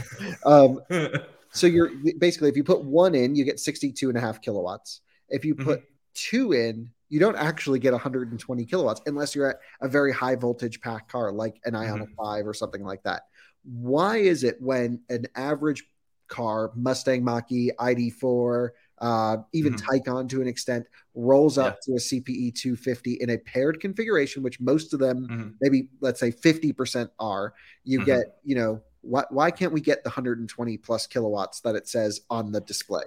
Um, 0.45 0.81
so 1.51 1.67
you're 1.67 1.91
basically, 2.19 2.51
if 2.51 2.57
you 2.57 2.63
put 2.63 2.85
one 2.85 3.15
in, 3.15 3.35
you 3.35 3.45
get 3.45 3.59
62 3.59 4.11
and 4.11 4.19
a 4.19 4.21
half 4.21 4.43
kilowatts. 4.43 5.01
If 5.31 5.47
you 5.47 5.55
put 5.55 5.81
mm-hmm. 5.81 5.89
two 6.13 6.53
in, 6.53 6.91
you 7.09 7.19
don't 7.21 7.37
actually 7.37 7.79
get 7.79 7.93
120 7.93 8.65
kilowatts 8.67 9.01
unless 9.07 9.35
you're 9.35 9.51
at 9.51 9.57
a 9.81 9.89
very 9.89 10.13
high 10.13 10.37
voltage 10.37 10.81
pack 10.81 11.09
car 11.09 11.33
like 11.33 11.59
an 11.65 11.73
mm-hmm. 11.73 12.13
5 12.23 12.47
or 12.47 12.53
something 12.53 12.85
like 12.85 13.03
that 13.05 13.23
why 13.65 14.19
is 14.19 14.45
it 14.45 14.61
when 14.61 15.01
an 15.09 15.27
average 15.35 15.85
car, 16.29 16.71
Mustang 16.75 17.25
Mach 17.25 17.51
E, 17.51 17.71
ID4, 17.79 18.71
uh, 18.99 19.37
even 19.53 19.75
mm-hmm. 19.75 19.87
Taycan 19.87 20.29
to 20.31 20.41
an 20.41 20.49
extent, 20.49 20.87
rolls 21.15 21.59
up 21.59 21.79
yeah. 21.87 21.93
to 21.95 21.99
a 21.99 22.01
CPE 22.01 22.55
250 22.55 23.15
in 23.15 23.31
a 23.31 23.39
paired 23.39 23.81
configuration, 23.81 24.43
which 24.43 24.61
most 24.61 24.95
of 24.95 25.01
them, 25.01 25.29
mm-hmm. 25.29 25.49
maybe 25.61 25.89
let's 26.01 26.21
say 26.21 26.31
50% 26.31 27.11
are, 27.19 27.55
you 27.85 27.99
mm-hmm. 27.99 28.07
get, 28.07 28.39
you 28.45 28.55
know, 28.55 28.83
why, 29.01 29.25
why 29.31 29.51
can't 29.51 29.73
we 29.73 29.81
get 29.81 30.03
the 30.03 30.09
120 30.09 30.79
plus 30.79 31.07
kilowatts 31.07 31.61
that 31.61 31.75
it 31.75 31.89
says 31.89 32.23
on 32.31 32.53
the 32.53 32.61
display? 32.63 33.05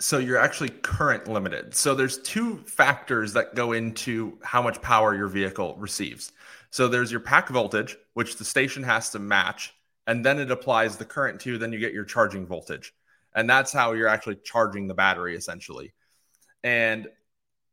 So 0.00 0.18
you're 0.18 0.38
actually 0.38 0.68
current 0.68 1.26
limited. 1.26 1.74
So 1.74 1.94
there's 1.94 2.18
two 2.18 2.58
factors 2.66 3.32
that 3.32 3.54
go 3.54 3.72
into 3.72 4.38
how 4.42 4.62
much 4.62 4.80
power 4.80 5.14
your 5.14 5.26
vehicle 5.26 5.74
receives. 5.76 6.32
So 6.70 6.88
there's 6.88 7.10
your 7.10 7.20
pack 7.20 7.48
voltage, 7.48 7.96
which 8.14 8.36
the 8.36 8.44
station 8.44 8.82
has 8.82 9.10
to 9.10 9.18
match, 9.18 9.74
and 10.06 10.24
then 10.24 10.38
it 10.38 10.50
applies 10.50 10.96
the 10.96 11.04
current 11.04 11.40
to, 11.42 11.58
then 11.58 11.72
you 11.72 11.78
get 11.78 11.92
your 11.92 12.04
charging 12.04 12.46
voltage. 12.46 12.92
And 13.34 13.48
that's 13.48 13.72
how 13.72 13.92
you're 13.92 14.08
actually 14.08 14.36
charging 14.36 14.88
the 14.88 14.94
battery 14.94 15.36
essentially. 15.36 15.92
And 16.62 17.08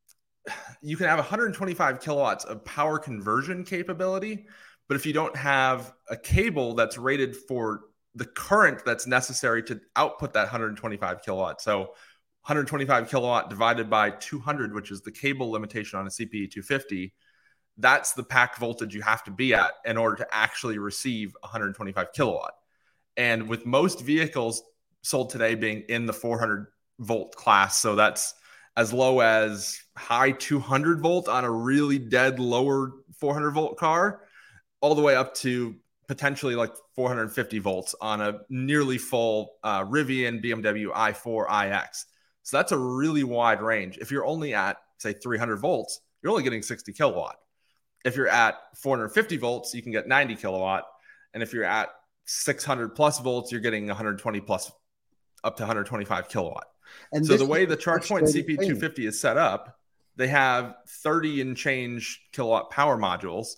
you 0.82 0.98
can 0.98 1.08
have 1.08 1.20
125 1.20 2.02
kilowatts 2.02 2.46
of 2.46 2.64
power 2.66 3.00
conversion 3.00 3.64
capability, 3.64 4.48
but 4.88 4.96
if 4.96 5.06
you 5.06 5.14
don't 5.14 5.36
have 5.36 5.94
a 6.10 6.18
cable 6.18 6.76
that's 6.76 6.98
rated 6.98 7.36
for 7.36 7.82
the 8.14 8.26
current 8.26 8.84
that's 8.86 9.08
necessary 9.08 9.62
to 9.64 9.82
output 9.96 10.34
that 10.34 10.44
125 10.44 11.22
kilowatt, 11.24 11.62
so 11.62 11.80
125 12.46 13.10
kilowatt 13.10 13.50
divided 13.50 13.90
by 13.90 14.12
200, 14.12 14.74
which 14.74 14.92
is 14.92 15.02
the 15.02 15.12
cable 15.12 15.50
limitation 15.50 15.98
on 15.98 16.06
a 16.06 16.10
CPE 16.10 16.52
250, 16.52 17.14
that's 17.78 18.14
the 18.14 18.24
pack 18.24 18.58
voltage 18.58 18.96
you 18.96 19.02
have 19.02 19.24
to 19.26 19.32
be 19.32 19.54
at 19.54 19.74
in 19.86 19.98
order 19.98 20.18
to 20.18 20.28
actually 20.32 20.78
receive 20.78 21.36
125 21.42 22.14
kilowatt. 22.14 22.54
And 23.18 23.48
with 23.50 23.66
most 23.66 24.02
vehicles 24.02 24.64
sold 25.02 25.30
today 25.30 25.56
being 25.56 25.84
in 25.90 26.06
the 26.06 26.14
400 26.14 26.68
volt 27.00 27.36
class, 27.36 27.80
so 27.80 27.96
that's 27.96 28.34
as 28.78 28.92
low 28.94 29.20
as 29.20 29.82
high 29.98 30.32
200 30.32 31.02
volt 31.02 31.28
on 31.28 31.46
a 31.46 31.52
really 31.52 32.00
dead 32.00 32.40
lower 32.40 32.92
400 33.20 33.52
volt 33.52 33.78
car, 33.78 34.22
all 34.82 34.96
the 34.96 35.02
way 35.02 35.16
up 35.16 35.34
to 35.36 35.76
potentially 36.08 36.56
like 36.56 36.74
450 36.96 37.60
volts 37.60 37.96
on 38.00 38.22
a 38.22 38.40
nearly 38.50 38.98
full 38.98 39.54
uh, 39.64 39.84
Rivian 39.84 40.44
BMW 40.44 40.92
i4 40.94 41.68
iX. 41.68 42.06
So 42.44 42.58
that's 42.58 42.72
a 42.72 42.78
really 42.78 43.24
wide 43.24 43.62
range. 43.62 43.98
If 43.98 44.12
you're 44.12 44.26
only 44.26 44.54
at 44.54 44.78
say 44.98 45.14
300 45.14 45.58
volts, 45.58 46.02
you're 46.22 46.32
only 46.32 46.44
getting 46.44 46.62
60 46.62 46.94
kilowatt. 46.94 47.38
If 48.06 48.16
you're 48.16 48.30
at 48.30 48.56
450 48.78 49.38
volts, 49.38 49.74
you 49.74 49.82
can 49.82 49.92
get 49.92 50.08
90 50.08 50.36
kilowatt. 50.36 50.86
And 51.34 51.44
if 51.44 51.52
you're 51.52 51.66
at 51.66 51.90
600 52.26 52.96
plus 52.96 53.20
volts, 53.20 53.52
you're 53.52 53.62
getting 53.62 53.88
120 53.88 54.40
plus 54.42 54.72
up 55.44 55.58
to 55.58 55.64
125 55.64 56.30
kilowatt. 56.30 56.68
And 57.12 57.26
so 57.26 57.36
the 57.36 57.46
way 57.46 57.66
the 57.66 57.76
ChargePoint 57.76 58.34
CP250 58.34 59.08
is 59.08 59.20
set 59.20 59.38
up, 59.38 59.80
they 60.16 60.28
have 60.28 60.76
30 60.88 61.42
and 61.42 61.58
change 61.58 62.22
kilowatt 62.32 62.70
power 62.70 62.96
modules, 62.96 63.56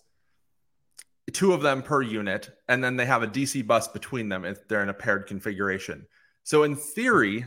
two 1.33 1.53
of 1.53 1.61
them 1.61 1.83
per 1.83 2.01
unit, 2.01 2.49
and 2.67 2.83
then 2.83 2.95
they 2.95 3.05
have 3.05 3.23
a 3.23 3.27
DC 3.27 3.67
bus 3.67 3.87
between 3.89 4.29
them 4.29 4.45
if 4.45 4.67
they're 4.67 4.81
in 4.81 4.89
a 4.89 4.93
paired 4.93 5.27
configuration. 5.27 6.07
So 6.43 6.63
in 6.63 6.75
theory, 6.75 7.45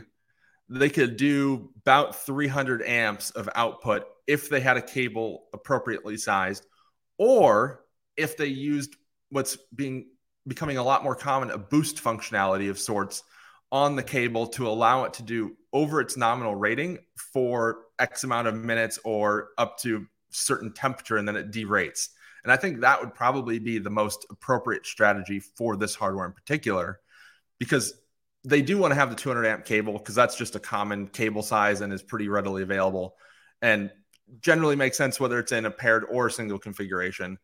they 0.69 0.89
could 0.89 1.17
do 1.17 1.71
about 1.81 2.15
300 2.15 2.83
amps 2.83 3.31
of 3.31 3.49
output 3.55 4.05
if 4.27 4.49
they 4.49 4.61
had 4.61 4.77
a 4.77 4.81
cable 4.81 5.45
appropriately 5.53 6.15
sized 6.15 6.65
or 7.21 7.83
if 8.17 8.35
they 8.35 8.47
used 8.47 8.95
what's 9.29 9.55
being 9.75 10.07
becoming 10.47 10.77
a 10.77 10.83
lot 10.83 11.03
more 11.03 11.15
common 11.15 11.51
a 11.51 11.57
boost 11.57 12.03
functionality 12.03 12.67
of 12.67 12.79
sorts 12.79 13.21
on 13.71 13.95
the 13.95 14.01
cable 14.01 14.47
to 14.47 14.67
allow 14.67 15.03
it 15.03 15.13
to 15.13 15.21
do 15.21 15.55
over 15.71 16.01
its 16.01 16.17
nominal 16.17 16.55
rating 16.55 16.97
for 17.15 17.83
x 17.99 18.23
amount 18.23 18.47
of 18.47 18.55
minutes 18.55 18.97
or 19.05 19.49
up 19.59 19.77
to 19.77 20.07
certain 20.31 20.73
temperature 20.73 21.17
and 21.17 21.27
then 21.27 21.35
it 21.35 21.51
derates. 21.51 22.09
And 22.43 22.51
i 22.51 22.57
think 22.57 22.79
that 22.79 22.99
would 22.99 23.13
probably 23.13 23.59
be 23.59 23.77
the 23.77 23.91
most 23.91 24.25
appropriate 24.31 24.87
strategy 24.87 25.39
for 25.39 25.77
this 25.77 25.93
hardware 25.93 26.25
in 26.25 26.33
particular 26.33 27.01
because 27.59 27.93
they 28.43 28.63
do 28.63 28.79
want 28.79 28.91
to 28.93 28.95
have 28.95 29.11
the 29.11 29.15
200 29.15 29.45
amp 29.45 29.65
cable 29.65 29.93
because 29.93 30.15
that's 30.15 30.35
just 30.35 30.55
a 30.55 30.59
common 30.59 31.05
cable 31.05 31.43
size 31.43 31.81
and 31.81 31.93
is 31.93 32.01
pretty 32.01 32.29
readily 32.29 32.63
available. 32.63 33.13
And 33.61 33.91
generally 34.39 34.75
makes 34.75 34.97
sense 34.97 35.19
whether 35.19 35.39
it's 35.39 35.51
in 35.51 35.65
a 35.65 35.71
paired 35.71 36.05
or 36.09 36.27
a 36.27 36.31
single 36.31 36.59
configuration. 36.59 37.37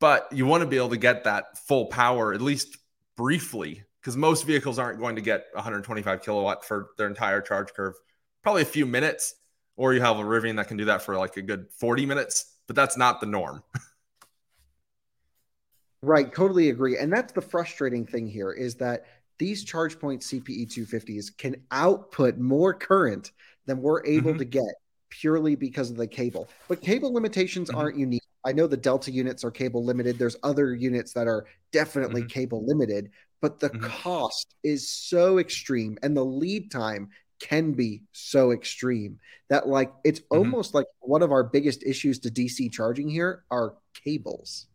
But 0.00 0.28
you 0.32 0.46
want 0.46 0.62
to 0.62 0.68
be 0.68 0.76
able 0.76 0.90
to 0.90 0.96
get 0.96 1.24
that 1.24 1.58
full 1.66 1.86
power 1.86 2.32
at 2.32 2.40
least 2.40 2.78
briefly 3.16 3.84
because 4.00 4.16
most 4.16 4.44
vehicles 4.44 4.78
aren't 4.78 4.98
going 4.98 5.16
to 5.16 5.22
get 5.22 5.46
125 5.52 6.22
kilowatt 6.22 6.64
for 6.64 6.90
their 6.98 7.06
entire 7.06 7.40
charge 7.40 7.72
curve. 7.74 7.94
Probably 8.42 8.62
a 8.62 8.66
few 8.66 8.86
minutes 8.86 9.34
or 9.76 9.94
you 9.94 10.00
have 10.00 10.18
a 10.18 10.22
Rivian 10.22 10.56
that 10.56 10.68
can 10.68 10.76
do 10.76 10.84
that 10.86 11.02
for 11.02 11.16
like 11.16 11.36
a 11.36 11.42
good 11.42 11.66
40 11.78 12.06
minutes, 12.06 12.56
but 12.66 12.76
that's 12.76 12.96
not 12.96 13.20
the 13.20 13.26
norm. 13.26 13.62
right, 16.02 16.32
totally 16.32 16.70
agree. 16.70 16.98
And 16.98 17.12
that's 17.12 17.32
the 17.32 17.40
frustrating 17.40 18.06
thing 18.06 18.26
here 18.26 18.52
is 18.52 18.76
that 18.76 19.06
these 19.38 19.64
ChargePoint 19.64 20.20
CPE 20.20 20.72
250s 20.72 21.36
can 21.36 21.56
output 21.70 22.38
more 22.38 22.72
current 22.72 23.32
than 23.66 23.80
we're 23.80 24.04
able 24.06 24.30
mm-hmm. 24.30 24.38
to 24.38 24.44
get 24.44 24.74
purely 25.20 25.54
because 25.54 25.90
of 25.90 25.96
the 25.96 26.06
cable. 26.06 26.48
But 26.68 26.80
cable 26.80 27.12
limitations 27.12 27.68
mm-hmm. 27.68 27.78
aren't 27.78 27.98
unique. 27.98 28.22
I 28.44 28.52
know 28.52 28.66
the 28.66 28.76
Delta 28.76 29.10
units 29.10 29.44
are 29.44 29.50
cable 29.50 29.84
limited. 29.84 30.18
There's 30.18 30.36
other 30.42 30.74
units 30.74 31.12
that 31.14 31.26
are 31.26 31.46
definitely 31.72 32.22
mm-hmm. 32.22 32.28
cable 32.28 32.66
limited, 32.66 33.10
but 33.40 33.60
the 33.60 33.70
mm-hmm. 33.70 33.86
cost 33.86 34.54
is 34.62 34.88
so 34.88 35.38
extreme 35.38 35.98
and 36.02 36.16
the 36.16 36.24
lead 36.24 36.70
time 36.70 37.10
can 37.40 37.72
be 37.72 38.02
so 38.12 38.52
extreme 38.52 39.18
that 39.50 39.68
like 39.68 39.92
it's 40.04 40.20
mm-hmm. 40.20 40.38
almost 40.38 40.74
like 40.74 40.86
one 41.00 41.22
of 41.22 41.32
our 41.32 41.44
biggest 41.44 41.82
issues 41.84 42.18
to 42.20 42.30
DC 42.30 42.72
charging 42.72 43.08
here 43.08 43.44
are 43.50 43.74
cables. 44.04 44.66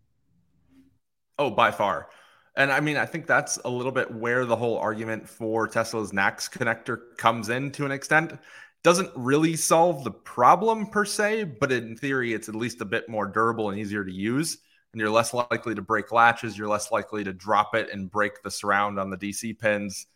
Oh, 1.37 1.49
by 1.49 1.71
far. 1.71 2.07
And 2.55 2.71
I 2.71 2.79
mean, 2.79 2.97
I 2.97 3.05
think 3.05 3.27
that's 3.27 3.57
a 3.63 3.69
little 3.69 3.91
bit 3.91 4.13
where 4.13 4.45
the 4.45 4.55
whole 4.55 4.77
argument 4.77 5.29
for 5.29 5.67
Tesla's 5.67 6.11
NACS 6.11 6.49
connector 6.49 7.15
comes 7.17 7.49
in 7.49 7.71
to 7.71 7.85
an 7.85 7.91
extent 7.91 8.37
doesn't 8.83 9.11
really 9.15 9.55
solve 9.55 10.03
the 10.03 10.11
problem 10.11 10.87
per 10.87 11.05
se, 11.05 11.43
but 11.59 11.71
in 11.71 11.95
theory, 11.95 12.33
it's 12.33 12.49
at 12.49 12.55
least 12.55 12.81
a 12.81 12.85
bit 12.85 13.09
more 13.09 13.25
durable 13.25 13.69
and 13.69 13.79
easier 13.79 14.05
to 14.05 14.11
use. 14.11 14.57
And 14.93 14.99
you're 14.99 15.09
less 15.09 15.33
likely 15.33 15.75
to 15.75 15.81
break 15.81 16.11
latches. 16.11 16.57
You're 16.57 16.69
less 16.69 16.91
likely 16.91 17.23
to 17.23 17.33
drop 17.33 17.75
it 17.75 17.89
and 17.91 18.09
break 18.09 18.41
the 18.41 18.49
surround 18.49 18.99
on 18.99 19.09
the 19.09 19.17
DC 19.17 19.59
pins. 19.59 20.07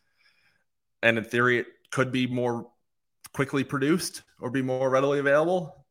And 1.04 1.18
in 1.18 1.24
theory, 1.24 1.60
it 1.60 1.68
could 1.92 2.12
be 2.12 2.26
more 2.26 2.70
quickly 3.34 3.64
produced 3.64 4.24
or 4.40 4.50
be 4.50 4.62
more 4.62 4.90
readily 4.90 5.20
available. 5.20 5.86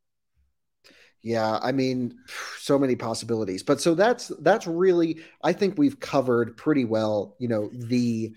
Yeah, 1.23 1.61
I 1.63 1.71
mean, 1.71 2.19
so 2.59 2.79
many 2.79 2.97
possibilities. 2.97 3.63
But 3.63 3.81
so 3.81 3.95
that's 3.95 4.33
that's 4.41 4.67
really 4.67 5.21
I 5.43 5.53
think 5.53 5.79
we've 5.79 6.01
covered 6.01 6.57
pretty 6.57 6.85
well, 6.85 7.37
you 7.39 7.47
know, 7.47 7.71
the 7.73 8.35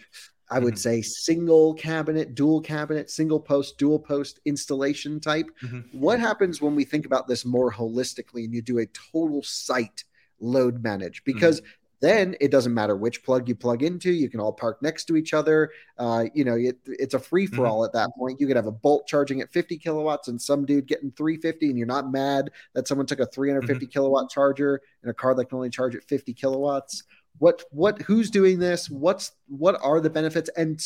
I 0.50 0.60
would 0.60 0.76
mm-hmm. 0.76 0.78
say 0.78 1.02
single 1.02 1.74
cabinet, 1.74 2.36
dual 2.36 2.62
cabinet, 2.62 3.10
single 3.10 3.40
post, 3.40 3.78
dual 3.78 4.00
post 4.00 4.40
installation 4.46 5.20
type. 5.20 5.50
Mm-hmm. 5.64 6.00
What 6.00 6.20
happens 6.20 6.62
when 6.62 6.76
we 6.76 6.86
think 6.86 7.06
about 7.06 7.28
this 7.28 7.46
more 7.46 7.72
holistically 7.72 8.46
and 8.46 8.54
you 8.54 8.62
do 8.62 8.78
a 8.78 8.86
total 8.88 9.42
site 9.42 10.04
load 10.40 10.84
manage? 10.84 11.24
Because 11.24 11.62
mm-hmm. 11.62 11.70
then 12.02 12.36
it 12.40 12.52
doesn't 12.52 12.76
matter 12.76 12.96
which 12.96 13.24
plug 13.24 13.50
you 13.50 13.56
plug 13.56 13.82
into, 13.82 14.12
you 14.12 14.30
can 14.30 14.40
all 14.40 14.54
park 14.54 14.84
next 14.84 15.06
to 15.06 15.16
each 15.16 15.34
other. 15.34 15.72
Uh, 15.98 16.26
you 16.36 16.46
know, 16.46 16.56
it, 16.56 16.78
it's 16.86 17.16
a 17.16 17.20
free 17.20 17.48
for 17.48 17.66
all 17.66 17.80
mm-hmm. 17.80 17.86
at 17.86 17.94
that 17.94 18.16
point. 18.16 18.40
You 18.40 18.46
could 18.46 18.56
have 18.56 18.68
a 18.68 18.72
bolt 18.72 19.08
charging 19.08 19.42
at 19.42 19.52
50 19.52 19.80
kilowatts 19.80 20.28
and 20.28 20.40
some 20.40 20.64
dude 20.64 20.86
getting 20.86 21.12
350, 21.12 21.70
and 21.70 21.78
you're 21.78 21.88
not 21.88 22.12
mad 22.12 22.52
that 22.76 22.88
someone 22.88 23.08
took 23.08 23.20
a 23.20 23.26
350 23.26 23.84
mm-hmm. 23.84 23.92
kilowatt 23.92 24.30
charger 24.30 24.80
in 25.04 25.10
a 25.10 25.14
car 25.14 25.34
that 25.34 25.46
can 25.46 25.56
only 25.56 25.72
charge 25.72 25.96
at 25.96 26.04
50 26.04 26.36
kilowatts 26.36 27.02
what 27.40 27.64
what 27.72 28.02
who's 28.02 28.30
doing 28.30 28.60
this? 28.60 28.90
What's 28.90 29.32
what 29.48 29.78
are 29.82 30.00
the 30.00 30.10
benefits? 30.10 30.50
And 30.56 30.82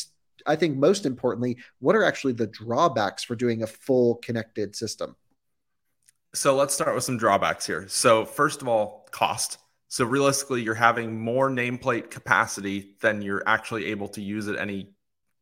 i 0.46 0.56
think 0.56 0.74
most 0.74 1.04
importantly 1.04 1.58
what 1.80 1.94
are 1.94 2.02
actually 2.02 2.32
the 2.32 2.46
drawbacks 2.46 3.22
for 3.22 3.36
doing 3.36 3.62
a 3.62 3.66
full 3.66 4.16
connected 4.16 4.74
system? 4.74 5.16
So 6.34 6.56
let's 6.56 6.72
start 6.72 6.94
with 6.94 7.04
some 7.04 7.18
drawbacks 7.18 7.66
here. 7.66 7.88
So 7.88 8.24
first 8.24 8.62
of 8.62 8.68
all 8.68 9.08
cost. 9.10 9.58
So 9.88 10.04
realistically 10.04 10.62
you're 10.62 10.74
having 10.74 11.20
more 11.20 11.50
nameplate 11.50 12.10
capacity 12.10 12.94
than 13.00 13.22
you're 13.22 13.42
actually 13.46 13.86
able 13.86 14.08
to 14.08 14.22
use 14.22 14.46
at 14.48 14.56
any 14.56 14.94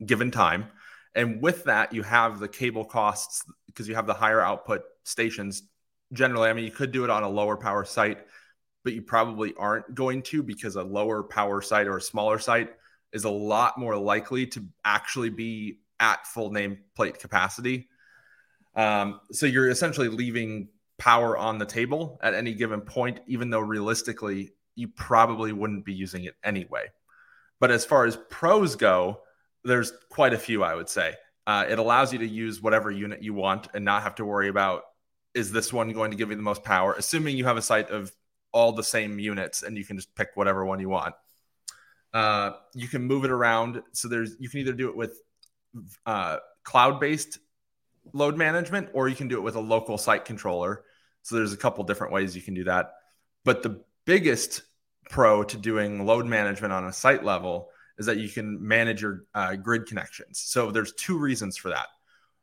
given 0.05 0.31
time. 0.31 0.67
And 1.15 1.43
with 1.43 1.65
that 1.65 1.93
you 1.93 2.03
have 2.03 2.41
the 2.41 2.49
cable 2.49 2.85
costs 2.85 3.45
because 3.67 3.89
you 3.89 3.95
have 3.95 4.07
the 4.07 4.15
higher 4.15 4.41
output 4.41 4.83
stations. 5.05 5.63
Generally 6.13 6.49
i 6.49 6.53
mean 6.55 6.65
you 6.65 6.71
could 6.71 6.93
do 6.93 7.05
it 7.05 7.11
on 7.11 7.23
a 7.23 7.29
lower 7.29 7.57
power 7.57 7.85
site 7.85 8.19
but 8.89 8.95
you 8.95 9.03
probably 9.03 9.53
aren't 9.59 9.95
going 9.95 10.23
to 10.23 10.43
because 10.43 10.75
a 10.77 10.83
lower 10.83 11.23
power 11.23 11.61
site 11.61 11.87
or 11.87 11.99
a 11.99 12.01
smaller 12.01 12.39
site 12.39 12.71
is 13.13 13.25
a 13.25 13.31
lot 13.31 13.77
more 13.77 13.95
likely 13.99 14.47
to 14.47 14.65
actually 14.83 15.29
be 15.29 15.81
at 16.01 16.27
full 16.27 16.51
nameplate 16.51 17.19
capacity. 17.19 17.87
Um, 18.75 19.21
so 19.31 19.45
you're 19.45 19.69
essentially 19.69 20.09
leaving 20.09 20.69
power 20.97 21.37
on 21.37 21.59
the 21.59 21.67
table 21.67 22.19
at 22.23 22.33
any 22.33 22.55
given 22.55 22.81
point, 22.81 23.21
even 23.27 23.51
though 23.51 23.61
realistically 23.61 24.53
you 24.75 24.89
probably 24.89 25.53
wouldn't 25.53 25.85
be 25.85 25.93
using 25.93 26.25
it 26.25 26.37
anyway. 26.43 26.87
But 27.61 27.71
as 27.71 27.85
far 27.85 28.07
as 28.07 28.17
pros 28.31 28.75
go, 28.75 29.21
there's 29.65 29.93
quite 30.09 30.33
a 30.33 30.39
few, 30.39 30.65
I 30.65 30.75
would 30.75 30.89
say. 30.89 31.13
Uh, 31.47 31.67
it 31.69 31.79
allows 31.79 32.11
you 32.11 32.21
to 32.21 32.27
use 32.27 32.63
whatever 32.63 32.91
unit 32.91 33.23
you 33.23 33.35
want 33.35 33.69
and 33.75 33.85
not 33.85 34.03
have 34.05 34.15
to 34.15 34.25
worry 34.25 34.49
about 34.49 34.85
is 35.35 35.53
this 35.53 35.75
one 35.75 35.93
going 35.93 36.11
to 36.11 36.17
give 36.17 36.31
you 36.31 36.37
the 36.37 36.43
most 36.43 36.65
power, 36.65 36.95
assuming 36.95 37.37
you 37.37 37.45
have 37.45 37.59
a 37.59 37.63
site 37.63 37.91
of 37.91 38.11
all 38.59 38.73
the 38.73 38.83
same 38.83 39.21
units 39.21 39.63
and 39.63 39.79
you 39.79 39.85
can 39.85 39.97
just 39.97 40.13
pick 40.17 40.31
whatever 40.35 40.67
one 40.67 40.81
you 40.81 40.89
want. 40.89 41.15
Uh, 42.13 42.51
you 42.75 42.89
can 42.89 43.03
move 43.05 43.25
it 43.25 43.31
around. 43.31 43.81
So 43.93 44.09
there's 44.09 44.35
you 44.41 44.49
can 44.49 44.59
either 44.59 44.73
do 44.73 44.89
it 44.89 44.97
with 44.97 45.23
uh, 46.05 46.39
cloud-based 46.65 47.39
load 48.13 48.37
management 48.37 48.89
or 48.95 49.09
you 49.09 49.15
can 49.15 49.29
do 49.29 49.37
it 49.37 49.43
with 49.43 49.55
a 49.55 49.61
local 49.61 49.97
site 49.97 50.25
controller. 50.25 50.83
So 51.23 51.37
there's 51.37 51.53
a 51.53 51.57
couple 51.57 51.85
different 51.85 52.13
ways 52.13 52.35
you 52.35 52.43
can 52.43 52.55
do 52.55 52.65
that. 52.65 52.95
But 53.45 53.63
the 53.63 53.85
biggest 54.05 54.63
pro 55.09 55.45
to 55.45 55.57
doing 55.57 56.05
load 56.05 56.27
management 56.27 56.73
on 56.73 56.85
a 56.85 56.93
site 56.93 57.23
level 57.23 57.69
is 57.97 58.07
that 58.07 58.17
you 58.17 58.29
can 58.29 58.67
manage 58.67 59.03
your 59.03 59.25
uh, 59.37 59.55
grid 59.55 59.87
connections. 59.87 60.41
So 60.41 60.73
there's 60.73 60.95
two 60.95 61.17
reasons 61.17 61.57
for 61.57 61.69
that. 61.69 61.87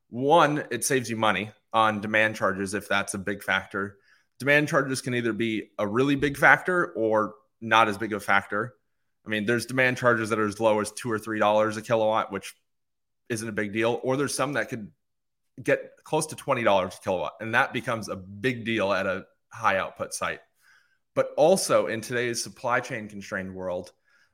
One, 0.10 0.64
it 0.72 0.86
saves 0.86 1.10
you 1.10 1.18
money 1.18 1.52
on 1.74 2.00
demand 2.00 2.38
charges 2.38 2.74
if 2.74 2.88
that's 2.88 3.16
a 3.16 3.18
big 3.18 3.44
factor 3.44 3.98
demand 4.40 4.68
charges 4.68 5.02
can 5.02 5.16
either 5.16 5.34
be 5.34 5.70
a 5.80 5.88
really 5.88 6.16
big 6.16 6.38
factor 6.38 6.88
or 6.94 7.36
not 7.62 7.88
as 7.88 7.98
big 7.98 8.14
a 8.14 8.20
factor. 8.20 8.74
I 9.26 9.30
mean, 9.30 9.46
there's 9.46 9.66
demand 9.66 9.98
charges 9.98 10.30
that 10.30 10.40
are 10.40 10.48
as 10.48 10.60
low 10.60 10.80
as 10.80 10.92
two 10.92 11.12
or 11.12 11.18
three 11.18 11.40
dollars 11.40 11.78
a 11.78 11.82
kilowatt, 11.82 12.32
which 12.32 12.54
isn't 13.30 13.48
a 13.48 13.54
big 13.54 13.74
deal, 13.74 14.00
or 14.04 14.18
there's 14.18 14.36
some 14.36 14.54
that 14.54 14.70
could 14.70 14.92
get 15.62 15.92
close 16.04 16.28
to 16.28 16.36
twenty 16.36 16.64
dollars 16.64 16.96
a 16.96 17.04
kilowatt, 17.04 17.34
and 17.40 17.56
that 17.56 17.74
becomes 17.74 18.10
a 18.10 18.16
big 18.16 18.66
deal 18.66 18.94
at 18.94 19.06
a 19.06 19.26
high 19.52 19.78
output 19.78 20.14
site. 20.14 20.42
But 21.16 21.30
also 21.38 21.88
in 21.88 22.02
today's 22.02 22.44
supply 22.44 22.82
chain 22.82 23.08
constrained 23.08 23.56
world, 23.56 23.94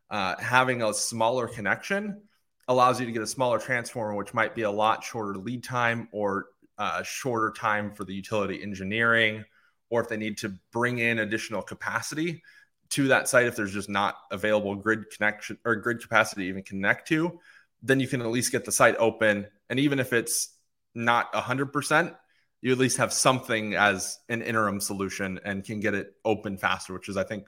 uh, 0.10 0.36
having 0.40 0.82
a 0.82 0.94
smaller 0.94 1.48
connection 1.48 2.22
allows 2.68 3.00
you 3.00 3.06
to 3.06 3.12
get 3.12 3.22
a 3.22 3.28
smaller 3.28 3.60
transformer, 3.60 4.16
which 4.16 4.34
might 4.34 4.56
be 4.56 4.64
a 4.64 4.72
lot 4.72 5.04
shorter 5.04 5.38
lead 5.38 5.64
time 5.64 6.10
or 6.12 6.48
uh, 6.78 7.04
shorter 7.04 7.54
time 7.56 7.92
for 7.92 8.04
the 8.04 8.14
utility 8.14 8.62
engineering 8.62 9.46
or 9.92 10.02
if 10.02 10.10
they 10.10 10.18
need 10.18 10.40
to 10.40 10.54
bring 10.72 10.98
in 10.98 11.20
additional 11.20 11.62
capacity 11.62 12.42
to 12.90 13.10
that 13.10 13.30
site 13.30 13.46
if 13.46 13.56
there's 13.56 13.74
just 13.74 13.90
not 13.90 14.18
available 14.32 14.76
grid 14.76 15.10
connection 15.16 15.58
or 15.64 15.76
grid 15.76 16.02
capacity 16.02 16.44
to 16.44 16.50
even 16.50 16.64
connect 16.64 17.08
to 17.08 17.40
then 17.84 18.00
you 18.00 18.08
can 18.08 18.22
at 18.22 18.28
least 18.28 18.52
get 18.52 18.64
the 18.64 18.72
site 18.72 18.96
open. 19.00 19.48
And 19.68 19.80
even 19.80 19.98
if 20.00 20.14
it's 20.14 20.56
not 20.94 21.32
100% 21.34 22.16
you 22.64 22.72
at 22.72 22.78
least 22.78 22.98
have 22.98 23.12
something 23.12 23.74
as 23.74 24.20
an 24.30 24.44
interim 24.44 24.80
solution 24.80 25.40
and 25.46 25.64
can 25.64 25.80
get 25.80 25.96
it 25.96 26.14
open 26.24 26.58
faster 26.58 26.94
which 26.94 27.08
is 27.08 27.18
i 27.18 27.24
think 27.24 27.46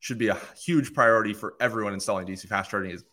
should 0.00 0.18
be 0.18 0.28
a 0.28 0.38
huge 0.56 0.94
priority 0.94 1.34
for 1.34 1.54
everyone 1.60 1.92
installing 1.92 2.26
dc 2.26 2.40
fast 2.46 2.70
charging 2.70 2.90
is 2.90 3.04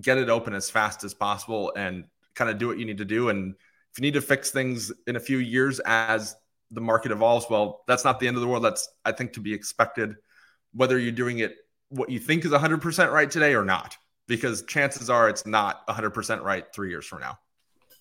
get 0.00 0.18
it 0.18 0.28
open 0.28 0.54
as 0.54 0.70
fast 0.70 1.04
as 1.04 1.14
possible 1.14 1.72
and 1.76 2.04
kind 2.34 2.50
of 2.50 2.58
do 2.58 2.66
what 2.66 2.78
you 2.78 2.84
need 2.84 2.98
to 2.98 3.04
do. 3.04 3.28
And 3.28 3.54
if 3.90 3.98
you 3.98 4.02
need 4.02 4.14
to 4.14 4.20
fix 4.20 4.50
things 4.50 4.92
in 5.06 5.16
a 5.16 5.20
few 5.20 5.38
years 5.38 5.80
as 5.84 6.34
the 6.72 6.80
market 6.80 7.12
evolves, 7.12 7.46
well, 7.48 7.84
that's 7.86 8.04
not 8.04 8.18
the 8.18 8.26
end 8.26 8.36
of 8.36 8.40
the 8.40 8.48
world. 8.48 8.64
That's, 8.64 8.88
I 9.04 9.12
think, 9.12 9.34
to 9.34 9.40
be 9.40 9.52
expected, 9.52 10.16
whether 10.72 10.98
you're 10.98 11.12
doing 11.12 11.38
it 11.38 11.56
what 11.92 12.10
you 12.10 12.18
think 12.18 12.44
is 12.44 12.50
100% 12.50 13.12
right 13.12 13.30
today 13.30 13.54
or 13.54 13.64
not, 13.64 13.96
because 14.26 14.62
chances 14.62 15.10
are 15.10 15.28
it's 15.28 15.46
not 15.46 15.86
100% 15.88 16.42
right 16.42 16.64
three 16.74 16.88
years 16.88 17.04
from 17.04 17.20
now. 17.20 17.38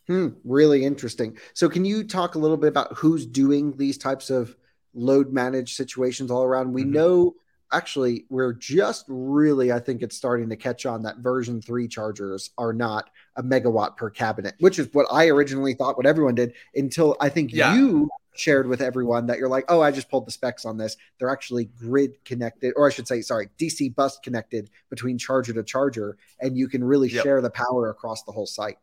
Hmm, 0.07 0.29
really 0.43 0.83
interesting. 0.85 1.37
So, 1.53 1.69
can 1.69 1.85
you 1.85 2.03
talk 2.03 2.35
a 2.35 2.39
little 2.39 2.57
bit 2.57 2.69
about 2.69 2.97
who's 2.97 3.25
doing 3.25 3.77
these 3.77 3.97
types 3.97 4.29
of 4.29 4.55
load 4.93 5.31
managed 5.31 5.75
situations 5.75 6.31
all 6.31 6.43
around? 6.43 6.73
We 6.73 6.81
mm-hmm. 6.81 6.93
know 6.93 7.35
actually 7.71 8.25
we're 8.29 8.53
just 8.53 9.05
really 9.07 9.71
i 9.71 9.79
think 9.79 10.01
it's 10.01 10.15
starting 10.15 10.49
to 10.49 10.55
catch 10.55 10.85
on 10.85 11.03
that 11.03 11.17
version 11.17 11.61
3 11.61 11.87
chargers 11.87 12.51
are 12.57 12.73
not 12.73 13.09
a 13.35 13.43
megawatt 13.43 13.97
per 13.97 14.09
cabinet 14.09 14.55
which 14.59 14.79
is 14.79 14.89
what 14.93 15.05
i 15.11 15.27
originally 15.27 15.73
thought 15.73 15.97
what 15.97 16.05
everyone 16.05 16.35
did 16.35 16.53
until 16.75 17.15
i 17.19 17.29
think 17.29 17.53
yeah. 17.53 17.73
you 17.73 18.09
shared 18.33 18.67
with 18.67 18.81
everyone 18.81 19.27
that 19.27 19.37
you're 19.37 19.49
like, 19.49 19.65
oh, 19.69 19.81
I 19.81 19.91
just 19.91 20.09
pulled 20.09 20.25
the 20.25 20.31
specs 20.31 20.65
on 20.65 20.77
this. 20.77 20.97
They're 21.19 21.29
actually 21.29 21.65
grid 21.65 22.23
connected, 22.25 22.73
or 22.75 22.87
I 22.87 22.91
should 22.91 23.07
say, 23.07 23.21
sorry, 23.21 23.49
DC 23.59 23.93
bus 23.95 24.19
connected 24.19 24.69
between 24.89 25.17
charger 25.17 25.53
to 25.53 25.63
charger, 25.63 26.17
and 26.39 26.57
you 26.57 26.67
can 26.67 26.83
really 26.83 27.09
yep. 27.09 27.23
share 27.23 27.41
the 27.41 27.49
power 27.49 27.89
across 27.89 28.23
the 28.23 28.31
whole 28.31 28.45
site. 28.45 28.77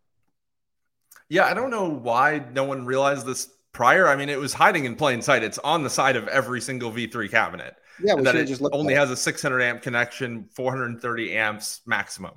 Yeah, 1.29 1.45
I 1.45 1.55
don't 1.55 1.71
know 1.71 1.89
why 1.89 2.43
no 2.53 2.65
one 2.65 2.87
realized 2.87 3.27
this 3.27 3.49
prior. 3.73 4.09
I 4.09 4.17
mean, 4.17 4.29
it 4.29 4.39
was 4.39 4.55
hiding 4.55 4.85
in 4.85 4.97
plain 4.97 5.23
sight. 5.23 5.43
It's 5.43 5.59
on 5.59 5.83
the 5.83 5.91
side 5.91 6.17
of 6.17 6.27
every 6.29 6.61
single 6.61 6.91
V3 6.91 7.31
cabinet. 7.31 7.77
Yeah, 8.03 8.15
that 8.17 8.37
it 8.37 8.47
just 8.47 8.63
only 8.73 8.95
has 8.95 9.11
a 9.11 9.17
600 9.17 9.61
amp 9.61 9.83
connection, 9.83 10.49
430 10.55 11.37
amps 11.37 11.81
maximum. 11.87 12.33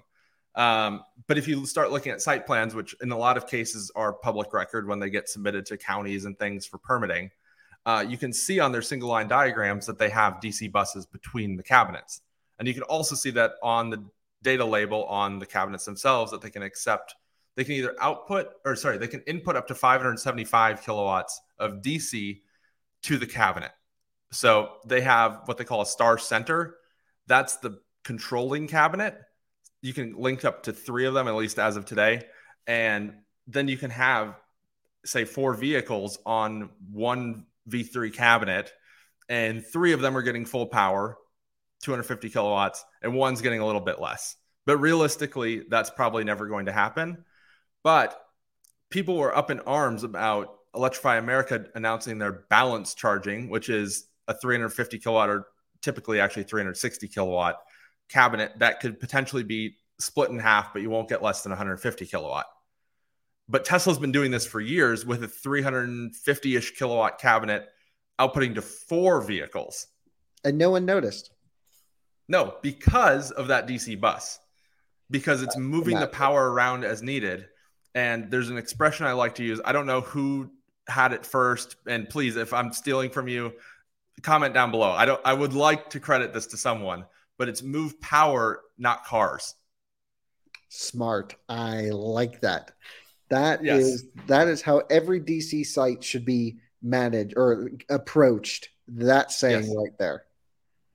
Um, 0.55 1.03
but 1.27 1.37
if 1.37 1.47
you 1.47 1.65
start 1.65 1.91
looking 1.91 2.11
at 2.11 2.21
site 2.21 2.45
plans, 2.45 2.75
which 2.75 2.95
in 3.01 3.11
a 3.11 3.17
lot 3.17 3.37
of 3.37 3.47
cases 3.47 3.91
are 3.95 4.13
public 4.13 4.53
record 4.53 4.87
when 4.87 4.99
they 4.99 5.09
get 5.09 5.29
submitted 5.29 5.65
to 5.67 5.77
counties 5.77 6.25
and 6.25 6.37
things 6.37 6.65
for 6.65 6.77
permitting, 6.77 7.31
uh, 7.85 8.03
you 8.07 8.17
can 8.17 8.33
see 8.33 8.59
on 8.59 8.71
their 8.71 8.81
single 8.81 9.09
line 9.09 9.27
diagrams 9.27 9.85
that 9.85 9.97
they 9.97 10.09
have 10.09 10.39
DC 10.41 10.71
buses 10.71 11.05
between 11.05 11.55
the 11.55 11.63
cabinets. 11.63 12.21
And 12.59 12.67
you 12.67 12.73
can 12.73 12.83
also 12.83 13.15
see 13.15 13.31
that 13.31 13.53
on 13.63 13.89
the 13.89 14.03
data 14.43 14.65
label 14.65 15.05
on 15.05 15.39
the 15.39 15.45
cabinets 15.45 15.85
themselves 15.85 16.31
that 16.31 16.41
they 16.41 16.49
can 16.49 16.63
accept, 16.63 17.15
they 17.55 17.63
can 17.63 17.73
either 17.73 17.95
output 17.99 18.49
or 18.65 18.75
sorry, 18.75 18.97
they 18.97 19.07
can 19.07 19.21
input 19.21 19.55
up 19.55 19.67
to 19.67 19.75
575 19.75 20.83
kilowatts 20.83 21.41
of 21.59 21.81
DC 21.81 22.41
to 23.03 23.17
the 23.17 23.25
cabinet. 23.25 23.71
So 24.31 24.77
they 24.85 25.01
have 25.01 25.41
what 25.45 25.57
they 25.57 25.63
call 25.63 25.81
a 25.81 25.85
star 25.85 26.17
center. 26.17 26.75
That's 27.27 27.57
the 27.57 27.79
controlling 28.03 28.67
cabinet. 28.67 29.17
You 29.81 29.93
can 29.93 30.15
link 30.15 30.45
up 30.45 30.63
to 30.63 30.73
three 30.73 31.05
of 31.05 31.13
them, 31.13 31.27
at 31.27 31.35
least 31.35 31.59
as 31.59 31.75
of 31.75 31.85
today. 31.85 32.23
And 32.67 33.13
then 33.47 33.67
you 33.67 33.77
can 33.77 33.91
have, 33.91 34.35
say, 35.05 35.25
four 35.25 35.53
vehicles 35.53 36.19
on 36.25 36.69
one 36.91 37.45
V3 37.69 38.13
cabinet, 38.13 38.71
and 39.29 39.65
three 39.65 39.93
of 39.93 40.01
them 40.01 40.17
are 40.17 40.21
getting 40.21 40.45
full 40.45 40.67
power, 40.67 41.17
250 41.83 42.29
kilowatts, 42.29 42.83
and 43.01 43.13
one's 43.13 43.41
getting 43.41 43.59
a 43.59 43.65
little 43.65 43.81
bit 43.81 43.99
less. 43.99 44.35
But 44.65 44.77
realistically, 44.77 45.63
that's 45.69 45.89
probably 45.89 46.23
never 46.23 46.47
going 46.47 46.67
to 46.67 46.71
happen. 46.71 47.25
But 47.83 48.19
people 48.89 49.17
were 49.17 49.35
up 49.35 49.49
in 49.49 49.59
arms 49.61 50.03
about 50.03 50.55
Electrify 50.75 51.17
America 51.17 51.65
announcing 51.75 52.17
their 52.17 52.45
balance 52.49 52.93
charging, 52.93 53.49
which 53.49 53.69
is 53.69 54.05
a 54.31 54.39
350 54.39 54.99
kilowatt 54.99 55.29
or 55.29 55.47
typically 55.81 56.19
actually 56.19 56.43
360 56.43 57.07
kilowatt 57.07 57.57
cabinet 58.09 58.53
that 58.59 58.79
could 58.79 58.99
potentially 58.99 59.43
be 59.43 59.75
split 59.99 60.29
in 60.29 60.39
half, 60.39 60.73
but 60.73 60.81
you 60.81 60.89
won't 60.89 61.09
get 61.09 61.21
less 61.21 61.43
than 61.43 61.51
150 61.51 62.05
kilowatt. 62.05 62.45
But 63.47 63.65
Tesla's 63.65 63.99
been 63.99 64.11
doing 64.11 64.31
this 64.31 64.45
for 64.45 64.61
years 64.61 65.05
with 65.05 65.23
a 65.23 65.27
350 65.27 66.55
ish 66.55 66.71
kilowatt 66.77 67.19
cabinet 67.19 67.67
outputting 68.19 68.55
to 68.55 68.61
four 68.61 69.21
vehicles. 69.21 69.87
And 70.43 70.57
no 70.57 70.71
one 70.71 70.85
noticed. 70.85 71.31
No, 72.27 72.55
because 72.61 73.31
of 73.31 73.47
that 73.47 73.67
DC 73.67 73.99
bus, 73.99 74.39
because 75.09 75.41
it's 75.41 75.57
moving 75.57 75.99
the 75.99 76.07
power 76.07 76.51
around 76.51 76.85
as 76.85 77.01
needed. 77.03 77.47
And 77.93 78.31
there's 78.31 78.49
an 78.49 78.57
expression 78.57 79.05
I 79.05 79.11
like 79.11 79.35
to 79.35 79.43
use. 79.43 79.59
I 79.65 79.73
don't 79.73 79.85
know 79.85 80.01
who 80.01 80.49
had 80.87 81.11
it 81.11 81.25
first. 81.25 81.75
And 81.87 82.07
please, 82.07 82.37
if 82.37 82.53
I'm 82.53 82.71
stealing 82.71 83.09
from 83.09 83.27
you, 83.27 83.51
comment 84.21 84.53
down 84.53 84.71
below. 84.71 84.91
I 84.91 85.05
don't 85.05 85.21
I 85.25 85.33
would 85.33 85.53
like 85.53 85.89
to 85.91 85.99
credit 85.99 86.33
this 86.33 86.47
to 86.47 86.57
someone, 86.57 87.05
but 87.37 87.49
it's 87.49 87.63
move 87.63 87.99
power, 88.01 88.61
not 88.77 89.05
cars. 89.05 89.55
Smart. 90.69 91.35
I 91.49 91.89
like 91.89 92.41
that. 92.41 92.71
That 93.29 93.63
yes. 93.63 93.81
is 93.81 94.05
that 94.27 94.47
is 94.47 94.61
how 94.61 94.79
every 94.89 95.19
DC 95.21 95.65
site 95.65 96.03
should 96.03 96.25
be 96.25 96.57
managed 96.81 97.33
or 97.37 97.71
approached. 97.89 98.69
That 98.87 99.31
saying 99.31 99.65
yes. 99.65 99.75
right 99.75 99.97
there. 99.97 100.25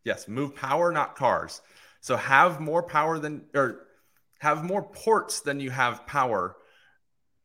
Yes, 0.05 0.29
move 0.29 0.55
power, 0.55 0.93
not 0.93 1.17
cars. 1.17 1.61
So 2.01 2.17
have 2.17 2.61
more 2.61 2.83
power 2.83 3.19
than 3.19 3.47
or 3.55 3.87
have 4.39 4.65
more 4.65 4.83
ports 4.83 5.41
than 5.41 5.61
you 5.61 5.71
have 5.71 6.07
power. 6.07 6.57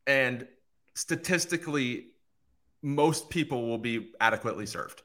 And 0.06 0.46
statistically, 0.94 2.08
most 2.82 3.30
people 3.30 3.66
will 3.66 3.78
be 3.78 4.12
adequately 4.20 4.66
served. 4.66 5.02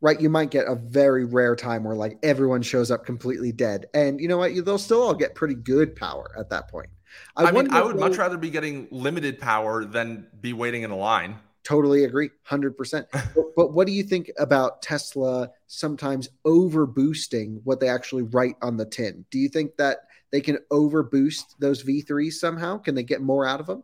Right. 0.00 0.20
You 0.20 0.30
might 0.30 0.50
get 0.50 0.66
a 0.68 0.76
very 0.76 1.24
rare 1.24 1.56
time 1.56 1.82
where 1.82 1.96
like 1.96 2.18
everyone 2.22 2.62
shows 2.62 2.90
up 2.90 3.04
completely 3.04 3.50
dead. 3.50 3.86
And 3.94 4.20
you 4.20 4.28
know 4.28 4.38
what? 4.38 4.52
They'll 4.64 4.78
still 4.78 5.02
all 5.02 5.14
get 5.14 5.34
pretty 5.34 5.54
good 5.54 5.96
power 5.96 6.30
at 6.38 6.50
that 6.50 6.68
point. 6.68 6.90
I, 7.36 7.44
I 7.44 7.50
mean, 7.50 7.72
I 7.72 7.82
would 7.82 7.98
much 7.98 8.16
rather 8.16 8.36
be 8.36 8.50
getting 8.50 8.86
limited 8.90 9.40
power 9.40 9.84
than 9.84 10.26
be 10.40 10.52
waiting 10.52 10.82
in 10.82 10.90
a 10.90 10.96
line. 10.96 11.38
Totally 11.64 12.04
agree, 12.04 12.30
hundred 12.44 12.76
percent. 12.76 13.06
But 13.56 13.72
what 13.72 13.88
do 13.88 13.92
you 13.92 14.04
think 14.04 14.30
about 14.38 14.82
Tesla 14.82 15.50
sometimes 15.66 16.28
over 16.44 16.86
boosting 16.86 17.60
what 17.64 17.80
they 17.80 17.88
actually 17.88 18.22
write 18.22 18.54
on 18.62 18.76
the 18.76 18.84
tin? 18.84 19.24
Do 19.32 19.38
you 19.40 19.48
think 19.48 19.76
that 19.78 20.02
they 20.30 20.40
can 20.40 20.58
over 20.70 21.02
boost 21.02 21.56
those 21.58 21.82
V3s 21.82 22.34
somehow? 22.34 22.78
Can 22.78 22.94
they 22.94 23.02
get 23.02 23.20
more 23.20 23.44
out 23.44 23.58
of 23.58 23.66
them? 23.66 23.82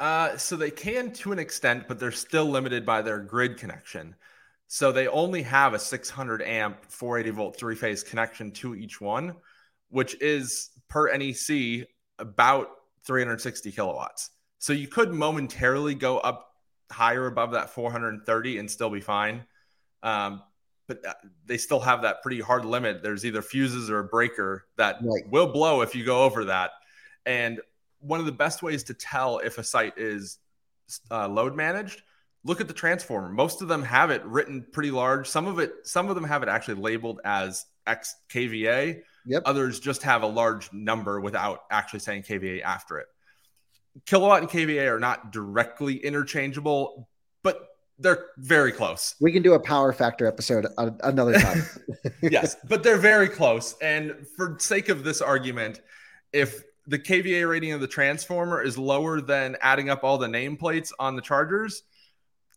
Uh, 0.00 0.36
so 0.36 0.56
they 0.56 0.72
can 0.72 1.12
to 1.12 1.30
an 1.30 1.38
extent, 1.38 1.86
but 1.86 2.00
they're 2.00 2.10
still 2.10 2.46
limited 2.46 2.84
by 2.84 3.00
their 3.00 3.20
grid 3.20 3.58
connection. 3.58 4.16
So 4.68 4.92
they 4.92 5.06
only 5.06 5.42
have 5.42 5.74
a 5.74 5.78
600 5.78 6.42
amp 6.42 6.84
480 6.86 7.36
volt 7.36 7.56
three 7.56 7.74
phase 7.74 8.02
connection 8.02 8.50
to 8.52 8.74
each 8.74 9.00
one, 9.00 9.36
which 9.88 10.20
is 10.20 10.70
per 10.88 11.14
NEC 11.16 11.86
about 12.18 12.68
360 13.06 13.72
kilowatts. 13.72 14.30
So 14.58 14.72
you 14.72 14.88
could 14.88 15.12
momentarily 15.12 15.94
go 15.94 16.18
up 16.18 16.50
higher 16.90 17.26
above 17.26 17.52
that 17.52 17.70
430 17.70 18.58
and 18.58 18.70
still 18.70 18.90
be 18.90 19.00
fine. 19.00 19.44
Um, 20.02 20.42
but 20.86 21.04
uh, 21.06 21.14
they 21.46 21.56
still 21.56 21.80
have 21.80 22.02
that 22.02 22.22
pretty 22.22 22.40
hard 22.40 22.64
limit. 22.64 23.02
There's 23.02 23.24
either 23.24 23.42
fuses 23.42 23.90
or 23.90 24.00
a 24.00 24.04
breaker 24.04 24.66
that 24.76 24.96
right. 25.02 25.28
will 25.28 25.46
blow 25.46 25.80
if 25.80 25.94
you 25.94 26.04
go 26.04 26.24
over 26.24 26.46
that. 26.46 26.72
And 27.24 27.60
one 28.00 28.20
of 28.20 28.26
the 28.26 28.32
best 28.32 28.62
ways 28.62 28.84
to 28.84 28.94
tell 28.94 29.38
if 29.38 29.58
a 29.58 29.64
site 29.64 29.96
is 29.96 30.38
uh, 31.10 31.26
load 31.28 31.56
managed, 31.56 32.02
look 32.44 32.60
at 32.60 32.68
the 32.68 32.74
transformer. 32.74 33.28
Most 33.30 33.62
of 33.62 33.68
them 33.68 33.82
have 33.82 34.10
it 34.10 34.24
written 34.24 34.66
pretty 34.72 34.90
large. 34.90 35.28
Some 35.28 35.46
of 35.46 35.58
it, 35.58 35.72
some 35.84 36.08
of 36.08 36.14
them 36.14 36.24
have 36.24 36.42
it 36.42 36.48
actually 36.48 36.80
labeled 36.80 37.20
as 37.24 37.64
X 37.86 38.14
kVA. 38.30 39.00
Yep. 39.26 39.42
Others 39.46 39.80
just 39.80 40.02
have 40.02 40.22
a 40.22 40.26
large 40.26 40.70
number 40.72 41.20
without 41.20 41.60
actually 41.70 42.00
saying 42.00 42.22
kVA 42.22 42.62
after 42.62 42.98
it. 42.98 43.06
Kilowatt 44.06 44.42
and 44.42 44.50
kVA 44.50 44.90
are 44.90 45.00
not 45.00 45.32
directly 45.32 45.96
interchangeable, 45.96 47.08
but 47.42 47.68
they're 47.98 48.26
very 48.38 48.72
close. 48.72 49.14
We 49.20 49.32
can 49.32 49.42
do 49.42 49.54
a 49.54 49.60
power 49.60 49.92
factor 49.92 50.26
episode 50.26 50.66
another 50.76 51.34
time. 51.38 51.62
yes, 52.22 52.56
but 52.68 52.82
they're 52.82 52.98
very 52.98 53.28
close. 53.28 53.76
And 53.80 54.26
for 54.36 54.56
sake 54.58 54.88
of 54.88 55.04
this 55.04 55.22
argument, 55.22 55.80
if 56.32 56.62
the 56.86 56.98
kVA 56.98 57.48
rating 57.48 57.72
of 57.72 57.80
the 57.80 57.86
transformer 57.86 58.60
is 58.62 58.76
lower 58.76 59.20
than 59.20 59.56
adding 59.62 59.88
up 59.88 60.04
all 60.04 60.18
the 60.18 60.26
nameplates 60.26 60.92
on 60.98 61.16
the 61.16 61.22
chargers, 61.22 61.84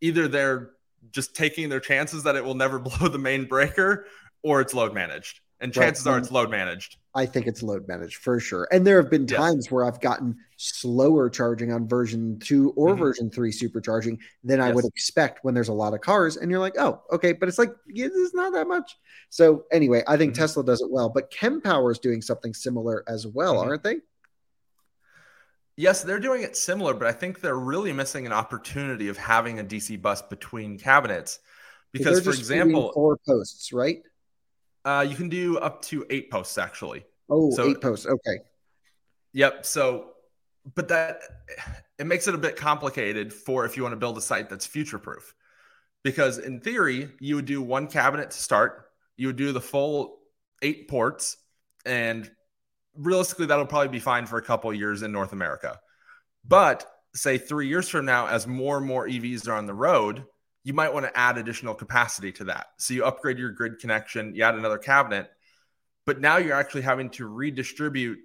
either 0.01 0.27
they're 0.27 0.71
just 1.11 1.35
taking 1.35 1.69
their 1.69 1.79
chances 1.79 2.23
that 2.23 2.35
it 2.35 2.43
will 2.43 2.55
never 2.55 2.79
blow 2.79 3.07
the 3.07 3.17
main 3.17 3.45
breaker 3.45 4.05
or 4.43 4.61
it's 4.61 4.73
load 4.73 4.93
managed. 4.93 5.41
And 5.59 5.73
chances 5.73 6.05
right. 6.05 6.13
are 6.13 6.17
it's 6.19 6.29
load 6.29 6.51
managed. 6.51 6.97
I 7.15 7.25
think 7.25 7.47
it's 7.47 7.63
load 7.63 7.87
managed 7.87 8.17
for 8.17 8.39
sure. 8.39 8.67
And 8.71 8.85
there 8.85 9.01
have 9.01 9.09
been 9.09 9.25
times 9.25 9.65
yes. 9.65 9.71
where 9.71 9.85
I've 9.85 9.99
gotten 9.99 10.37
slower 10.57 11.31
charging 11.31 11.71
on 11.71 11.87
version 11.87 12.37
two 12.39 12.73
or 12.75 12.89
mm-hmm. 12.89 12.99
version 12.99 13.31
three 13.31 13.51
supercharging 13.51 14.19
than 14.43 14.59
yes. 14.59 14.69
I 14.69 14.71
would 14.71 14.85
expect 14.85 15.43
when 15.43 15.55
there's 15.55 15.69
a 15.69 15.73
lot 15.73 15.95
of 15.95 16.01
cars. 16.01 16.37
And 16.37 16.51
you're 16.51 16.59
like, 16.59 16.77
oh, 16.77 17.01
okay, 17.11 17.33
but 17.33 17.49
it's 17.49 17.57
like 17.57 17.73
it's 17.87 18.35
not 18.35 18.53
that 18.53 18.67
much. 18.67 18.97
So 19.29 19.65
anyway, 19.71 20.03
I 20.07 20.15
think 20.15 20.33
mm-hmm. 20.33 20.43
Tesla 20.43 20.63
does 20.63 20.81
it 20.81 20.91
well, 20.91 21.09
but 21.09 21.31
Kempower 21.31 21.91
is 21.91 21.97
doing 21.97 22.21
something 22.21 22.53
similar 22.53 23.03
as 23.07 23.25
well, 23.25 23.55
mm-hmm. 23.55 23.69
aren't 23.69 23.83
they? 23.83 23.97
Yes, 25.77 26.01
they're 26.01 26.19
doing 26.19 26.41
it 26.41 26.57
similar, 26.57 26.95
but 26.95 27.07
I 27.07 27.11
think 27.11 27.39
they're 27.39 27.55
really 27.55 27.93
missing 27.93 28.25
an 28.25 28.33
opportunity 28.33 29.09
of 29.09 29.17
having 29.17 29.59
a 29.59 29.63
DC 29.63 30.01
bus 30.01 30.23
between 30.23 30.79
cabinets. 30.79 31.39
Because, 31.93 32.23
for 32.23 32.31
example, 32.31 32.91
four 32.93 33.17
posts, 33.25 33.71
right? 33.71 34.01
Uh, 34.83 35.05
you 35.07 35.15
can 35.15 35.29
do 35.29 35.57
up 35.59 35.83
to 35.83 36.05
eight 36.09 36.31
posts 36.31 36.57
actually. 36.57 37.05
Oh, 37.29 37.51
so, 37.51 37.69
eight 37.69 37.79
posts. 37.79 38.07
Okay. 38.07 38.39
Yep. 39.33 39.65
So, 39.65 40.13
but 40.73 40.87
that 40.87 41.19
it 41.99 42.07
makes 42.07 42.27
it 42.27 42.33
a 42.33 42.39
bit 42.39 42.55
complicated 42.55 43.31
for 43.31 43.65
if 43.65 43.77
you 43.77 43.83
want 43.83 43.93
to 43.93 43.97
build 43.97 44.17
a 44.17 44.21
site 44.21 44.49
that's 44.49 44.65
future 44.65 44.99
proof. 44.99 45.35
Because 46.03 46.39
in 46.39 46.59
theory, 46.59 47.09
you 47.19 47.35
would 47.35 47.45
do 47.45 47.61
one 47.61 47.87
cabinet 47.87 48.31
to 48.31 48.37
start, 48.37 48.89
you 49.15 49.27
would 49.27 49.35
do 49.35 49.51
the 49.51 49.61
full 49.61 50.19
eight 50.61 50.87
ports, 50.87 51.37
and 51.85 52.29
realistically, 52.97 53.45
that'll 53.45 53.65
probably 53.65 53.89
be 53.89 53.99
fine 53.99 54.25
for 54.25 54.37
a 54.37 54.41
couple 54.41 54.73
years 54.73 55.01
in 55.01 55.11
North 55.11 55.33
America. 55.33 55.79
But 56.45 56.85
say 57.13 57.37
three 57.37 57.67
years 57.67 57.89
from 57.89 58.05
now, 58.05 58.27
as 58.27 58.47
more 58.47 58.77
and 58.77 58.85
more 58.85 59.07
EVs 59.07 59.47
are 59.47 59.53
on 59.53 59.65
the 59.65 59.73
road, 59.73 60.25
you 60.63 60.73
might 60.73 60.93
want 60.93 61.05
to 61.05 61.17
add 61.17 61.37
additional 61.37 61.73
capacity 61.73 62.31
to 62.33 62.45
that. 62.45 62.67
So 62.77 62.93
you 62.93 63.05
upgrade 63.05 63.37
your 63.37 63.51
grid 63.51 63.79
connection, 63.79 64.35
you 64.35 64.43
add 64.43 64.55
another 64.55 64.77
cabinet, 64.77 65.29
but 66.05 66.19
now 66.19 66.37
you're 66.37 66.55
actually 66.55 66.81
having 66.81 67.09
to 67.11 67.27
redistribute 67.27 68.19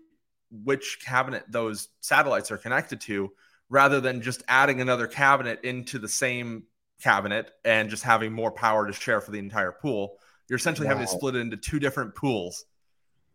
which 0.50 0.98
cabinet 1.04 1.44
those 1.48 1.88
satellites 2.00 2.50
are 2.50 2.58
connected 2.58 3.00
to 3.02 3.30
rather 3.70 4.00
than 4.00 4.20
just 4.20 4.42
adding 4.48 4.80
another 4.80 5.06
cabinet 5.06 5.60
into 5.64 5.98
the 5.98 6.08
same 6.08 6.64
cabinet 7.02 7.50
and 7.64 7.90
just 7.90 8.02
having 8.02 8.32
more 8.32 8.50
power 8.50 8.86
to 8.86 8.92
share 8.92 9.20
for 9.20 9.30
the 9.30 9.38
entire 9.38 9.72
pool. 9.72 10.18
You're 10.48 10.58
essentially 10.58 10.86
wow. 10.86 10.94
having 10.94 11.06
to 11.06 11.12
split 11.12 11.36
it 11.36 11.40
into 11.40 11.56
two 11.56 11.80
different 11.80 12.14
pools, 12.14 12.64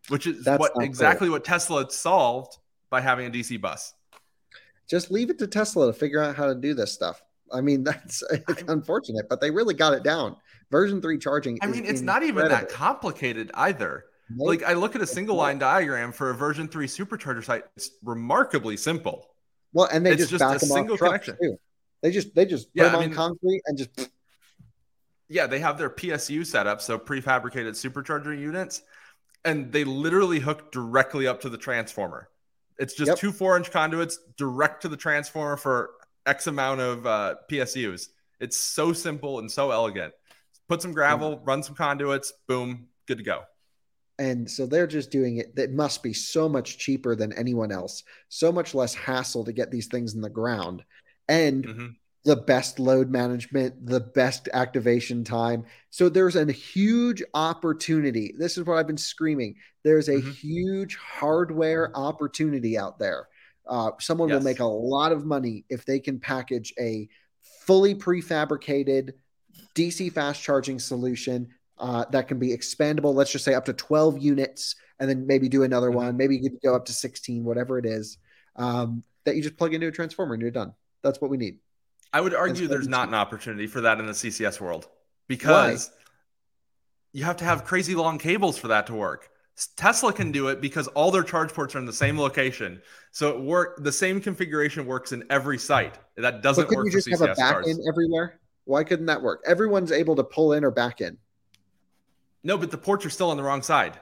which 0.08 0.26
is 0.26 0.44
That's 0.44 0.58
what 0.58 0.72
exactly 0.80 1.28
what 1.28 1.44
Tesla 1.44 1.90
solved 1.90 2.58
by 2.90 3.00
having 3.00 3.26
a 3.26 3.30
DC 3.30 3.60
bus. 3.60 3.94
Just 4.88 5.10
leave 5.10 5.30
it 5.30 5.38
to 5.40 5.46
Tesla 5.46 5.86
to 5.86 5.92
figure 5.92 6.22
out 6.22 6.34
how 6.36 6.46
to 6.46 6.54
do 6.54 6.74
this 6.74 6.92
stuff. 6.92 7.22
I 7.52 7.60
mean, 7.60 7.84
that's 7.84 8.22
it's 8.30 8.62
unfortunate, 8.68 9.28
but 9.28 9.40
they 9.40 9.50
really 9.50 9.74
got 9.74 9.92
it 9.94 10.02
down. 10.02 10.36
Version 10.70 11.00
three 11.00 11.18
charging. 11.18 11.58
I 11.62 11.66
mean, 11.66 11.84
it's 11.84 12.00
incredible. 12.00 12.06
not 12.06 12.22
even 12.24 12.48
that 12.48 12.68
complicated 12.68 13.50
either. 13.54 14.04
like 14.36 14.62
I 14.62 14.74
look 14.74 14.94
at 14.94 15.00
a 15.02 15.06
single 15.06 15.36
line 15.36 15.58
diagram 15.58 16.12
for 16.12 16.30
a 16.30 16.34
version 16.34 16.68
three 16.68 16.86
supercharger 16.86 17.44
site. 17.44 17.64
It's 17.76 17.90
remarkably 18.02 18.76
simple. 18.76 19.28
Well, 19.72 19.88
and 19.92 20.04
they 20.04 20.12
It's 20.12 20.28
just, 20.28 20.30
just 20.32 20.40
back 20.40 20.56
a 20.56 20.58
them 20.60 20.68
single 20.68 20.94
off 20.94 21.00
connection. 21.00 21.36
too. 21.42 21.58
They 22.02 22.10
just 22.10 22.34
they 22.34 22.44
just 22.46 22.68
put 22.74 22.82
Yeah, 22.82 22.88
them 22.90 23.00
I 23.00 23.04
on 23.04 23.12
concrete 23.12 23.62
and 23.66 23.78
just 23.78 23.90
Yeah, 25.28 25.46
they 25.46 25.58
have 25.58 25.78
their 25.78 25.90
PSU 25.90 26.44
set 26.46 26.66
up, 26.66 26.80
so 26.80 26.98
prefabricated 26.98 27.72
supercharger 27.72 28.38
units, 28.38 28.82
and 29.44 29.72
they 29.72 29.84
literally 29.84 30.40
hook 30.40 30.72
directly 30.72 31.26
up 31.26 31.40
to 31.42 31.48
the 31.48 31.58
transformer. 31.58 32.28
It's 32.78 32.94
just 32.94 33.08
Yep. 33.10 33.18
two 33.18 33.32
four 33.32 33.56
inch 33.56 33.70
conduits 33.70 34.18
direct 34.36 34.82
to 34.82 34.88
the 34.88 34.96
transformer 34.96 35.56
for 35.56 35.90
X 36.26 36.46
amount 36.46 36.80
of 36.80 37.06
uh, 37.06 37.36
PSUs. 37.50 38.08
It's 38.40 38.56
so 38.56 38.92
simple 38.92 39.38
and 39.40 39.50
so 39.50 39.70
elegant. 39.70 40.12
Put 40.68 40.82
some 40.82 40.92
gravel, 40.92 41.40
run 41.44 41.62
some 41.62 41.74
conduits, 41.74 42.32
boom, 42.46 42.88
good 43.06 43.18
to 43.18 43.24
go. 43.24 43.42
and 44.20 44.50
so 44.50 44.66
they're 44.66 44.86
just 44.88 45.12
doing 45.12 45.36
it 45.36 45.54
that 45.54 45.70
must 45.70 46.02
be 46.02 46.12
so 46.12 46.48
much 46.48 46.76
cheaper 46.76 47.14
than 47.14 47.32
anyone 47.34 47.70
else 47.70 48.02
so 48.28 48.50
much 48.50 48.74
less 48.74 48.92
hassle 48.92 49.44
to 49.44 49.52
get 49.52 49.70
these 49.70 49.86
things 49.86 50.12
in 50.14 50.20
the 50.20 50.28
ground 50.28 50.82
and 51.28 51.64
Mhm. 51.64 51.94
The 52.28 52.36
best 52.36 52.78
load 52.78 53.08
management 53.10 53.86
the 53.86 54.00
best 54.00 54.50
activation 54.52 55.24
time 55.24 55.64
so 55.88 56.10
there's 56.10 56.36
a 56.36 56.52
huge 56.52 57.22
opportunity 57.32 58.34
this 58.36 58.58
is 58.58 58.64
what 58.64 58.76
i've 58.76 58.86
been 58.86 58.98
screaming 58.98 59.54
there's 59.82 60.08
a 60.10 60.20
Mhm. 60.20 60.32
huge 60.34 60.96
hardware 60.96 61.90
opportunity 61.96 62.76
out 62.76 62.98
there 62.98 63.28
uh, 63.66 63.92
someone 63.98 64.28
will 64.30 64.42
make 64.42 64.60
a 64.60 64.64
lot 64.94 65.10
of 65.10 65.24
money 65.24 65.64
if 65.70 65.86
they 65.86 65.98
can 66.00 66.20
package 66.20 66.74
a 66.78 67.08
fully 67.66 67.94
prefabricated 67.94 69.12
dc 69.74 70.12
fast 70.12 70.42
charging 70.42 70.78
solution 70.78 71.48
uh, 71.78 72.04
that 72.10 72.26
can 72.26 72.40
be 72.40 72.48
expandable. 72.48 73.14
Let's 73.14 73.30
just 73.30 73.44
say 73.44 73.54
up 73.54 73.64
to 73.66 73.72
12 73.72 74.18
units, 74.18 74.74
and 74.98 75.08
then 75.08 75.28
maybe 75.28 75.48
do 75.48 75.62
another 75.62 75.90
Mhm. 75.90 75.94
one. 75.94 76.16
Maybe 76.16 76.34
you 76.36 76.50
could 76.50 76.60
go 76.60 76.74
up 76.74 76.84
to 76.86 76.92
16, 76.92 77.44
whatever 77.44 77.78
it 77.78 77.86
is. 77.86 78.18
Um, 78.56 79.04
that 79.24 79.36
you 79.36 79.42
just 79.42 79.56
plug 79.56 79.74
into 79.74 79.86
a 79.86 79.92
transformer 79.92 80.34
and 80.34 80.42
you're 80.42 80.50
done. 80.50 80.72
That's 81.04 81.20
what 81.20 81.30
we 81.30 81.36
need. 81.36 81.60
I 82.12 82.20
would 82.20 82.34
argue 82.34 82.68
there's 82.68 82.88
not 82.88 83.08
an 83.08 83.14
opportunity 83.14 83.66
for 83.66 83.82
that 83.82 84.00
in 84.00 84.06
the 84.06 84.12
CCS 84.12 84.60
world 84.60 84.88
because 85.26 85.90
you 87.12 87.24
have 87.24 87.36
to 87.38 87.44
have 87.44 87.64
crazy 87.64 87.94
long 87.94 88.18
cables 88.18 88.56
for 88.58 88.68
that 88.68 88.86
to 88.86 88.94
work. 88.94 89.30
Tesla 89.76 90.12
can 90.12 90.30
do 90.30 90.48
it 90.48 90.60
because 90.60 90.86
all 90.88 91.10
their 91.10 91.24
charge 91.24 91.52
ports 91.52 91.74
are 91.74 91.78
in 91.78 91.84
the 91.84 91.92
same 91.92 92.18
location. 92.18 92.80
So 93.10 93.30
it 93.30 93.40
work 93.40 93.82
the 93.82 93.92
same 93.92 94.20
configuration 94.20 94.86
works 94.86 95.12
in 95.12 95.24
every 95.30 95.58
site. 95.58 95.98
That 96.16 96.42
doesn't 96.42 96.62
But 96.64 96.68
couldn't 96.68 96.84
work 96.84 96.92
you 96.92 97.00
just 97.00 97.10
have 97.10 97.20
a 97.22 97.34
back 97.34 97.54
cars. 97.54 97.66
in 97.66 97.82
everywhere? 97.88 98.40
Why 98.64 98.84
couldn't 98.84 99.06
that 99.06 99.20
work? 99.20 99.42
Everyone's 99.46 99.90
able 99.90 100.14
to 100.16 100.24
pull 100.24 100.52
in 100.52 100.64
or 100.64 100.70
back 100.70 101.00
in. 101.00 101.18
No, 102.44 102.56
but 102.56 102.70
the 102.70 102.78
ports 102.78 103.04
are 103.04 103.10
still 103.10 103.30
on 103.30 103.36
the 103.36 103.42
wrong 103.42 103.62
side. 103.62 103.98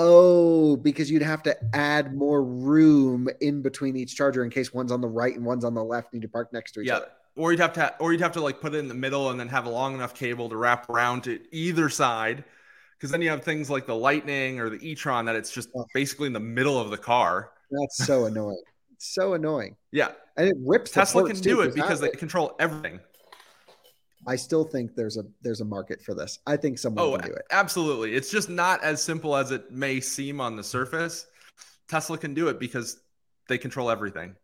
Oh, 0.00 0.76
because 0.76 1.10
you'd 1.10 1.22
have 1.22 1.42
to 1.42 1.56
add 1.74 2.14
more 2.14 2.44
room 2.44 3.28
in 3.40 3.62
between 3.62 3.96
each 3.96 4.14
charger 4.14 4.44
in 4.44 4.50
case 4.50 4.72
one's 4.72 4.92
on 4.92 5.00
the 5.00 5.08
right 5.08 5.34
and 5.34 5.44
one's 5.44 5.64
on 5.64 5.74
the 5.74 5.82
left, 5.82 6.12
need 6.12 6.22
to 6.22 6.28
park 6.28 6.52
next 6.52 6.72
to 6.72 6.80
each 6.80 6.86
Yeah. 6.86 6.98
other. 6.98 7.08
Or 7.34 7.50
you'd 7.50 7.60
have 7.60 7.72
to 7.74 7.94
or 7.98 8.12
you'd 8.12 8.20
have 8.20 8.32
to 8.32 8.40
like 8.40 8.60
put 8.60 8.74
it 8.74 8.78
in 8.78 8.86
the 8.88 8.94
middle 8.94 9.30
and 9.30 9.38
then 9.38 9.48
have 9.48 9.66
a 9.66 9.70
long 9.70 9.94
enough 9.94 10.14
cable 10.14 10.48
to 10.48 10.56
wrap 10.56 10.88
around 10.88 11.24
to 11.24 11.40
either 11.52 11.88
side. 11.88 12.44
Because 12.96 13.10
then 13.10 13.22
you 13.22 13.30
have 13.30 13.42
things 13.44 13.68
like 13.70 13.86
the 13.86 13.94
Lightning 13.94 14.60
or 14.60 14.68
the 14.70 14.78
e-tron 14.88 15.24
that 15.26 15.36
it's 15.36 15.50
just 15.50 15.68
Oh. 15.76 15.84
basically 15.94 16.26
in 16.28 16.32
the 16.32 16.40
middle 16.40 16.80
of 16.80 16.90
the 16.90 16.96
car. 16.96 17.50
That's 17.70 18.04
so 18.06 18.26
annoying. 18.26 18.62
So 18.98 19.34
annoying. 19.34 19.76
Yeah. 19.92 20.12
And 20.36 20.48
it 20.48 20.56
rips 20.64 20.90
Tesla 20.92 21.26
can 21.26 21.36
too, 21.36 21.42
do 21.42 21.60
it 21.62 21.74
because 21.74 22.00
they 22.00 22.10
control 22.10 22.54
everything. 22.58 23.00
I 24.26 24.36
still 24.36 24.64
think 24.64 24.94
there's 24.94 25.16
a 25.16 25.24
there's 25.42 25.60
a 25.60 25.64
market 25.64 26.02
for 26.02 26.14
this. 26.14 26.38
I 26.46 26.56
think 26.56 26.78
someone 26.78 27.04
Oh, 27.04 27.16
can 27.16 27.28
do 27.30 27.34
it. 27.34 27.46
absolutely. 27.50 28.14
It's 28.14 28.30
just 28.30 28.48
not 28.48 28.82
as 28.82 29.02
simple 29.02 29.36
as 29.36 29.50
it 29.50 29.70
may 29.70 30.00
seem 30.00 30.40
on 30.40 30.56
the 30.56 30.64
surface. 30.64 31.26
Tesla 31.88 32.18
can 32.18 32.34
do 32.34 32.48
it 32.48 32.58
because 32.58 33.00
they 33.48 33.58
control 33.58 33.90
everything. 33.90 34.34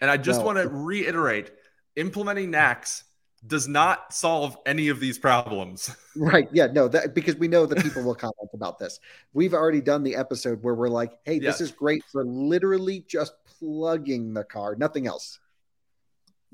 And 0.00 0.10
I 0.10 0.16
just 0.16 0.40
No. 0.40 0.46
want 0.46 0.58
to 0.58 0.68
reiterate 0.68 1.52
implementing 1.96 2.50
NACS 2.50 3.04
does 3.46 3.68
not 3.68 4.12
solve 4.12 4.56
any 4.66 4.88
of 4.88 5.00
these 5.00 5.18
problems. 5.18 5.90
Right. 6.16 6.48
Yeah. 6.52 6.66
No, 6.68 6.86
that 6.88 7.12
because 7.14 7.34
we 7.36 7.48
know 7.48 7.66
that 7.66 7.82
people 7.82 8.02
will 8.04 8.14
comment 8.14 8.50
about 8.52 8.78
this. 8.78 9.00
We've 9.32 9.52
already 9.52 9.80
done 9.80 10.04
the 10.04 10.14
episode 10.14 10.62
where 10.62 10.74
we're 10.74 10.88
like, 10.88 11.18
hey, 11.24 11.40
this 11.40 11.60
is 11.60 11.72
great 11.72 12.04
for 12.12 12.24
literally 12.24 13.04
just 13.08 13.34
plugging 13.58 14.32
the 14.32 14.44
car, 14.44 14.76
nothing 14.76 15.06
else. 15.08 15.40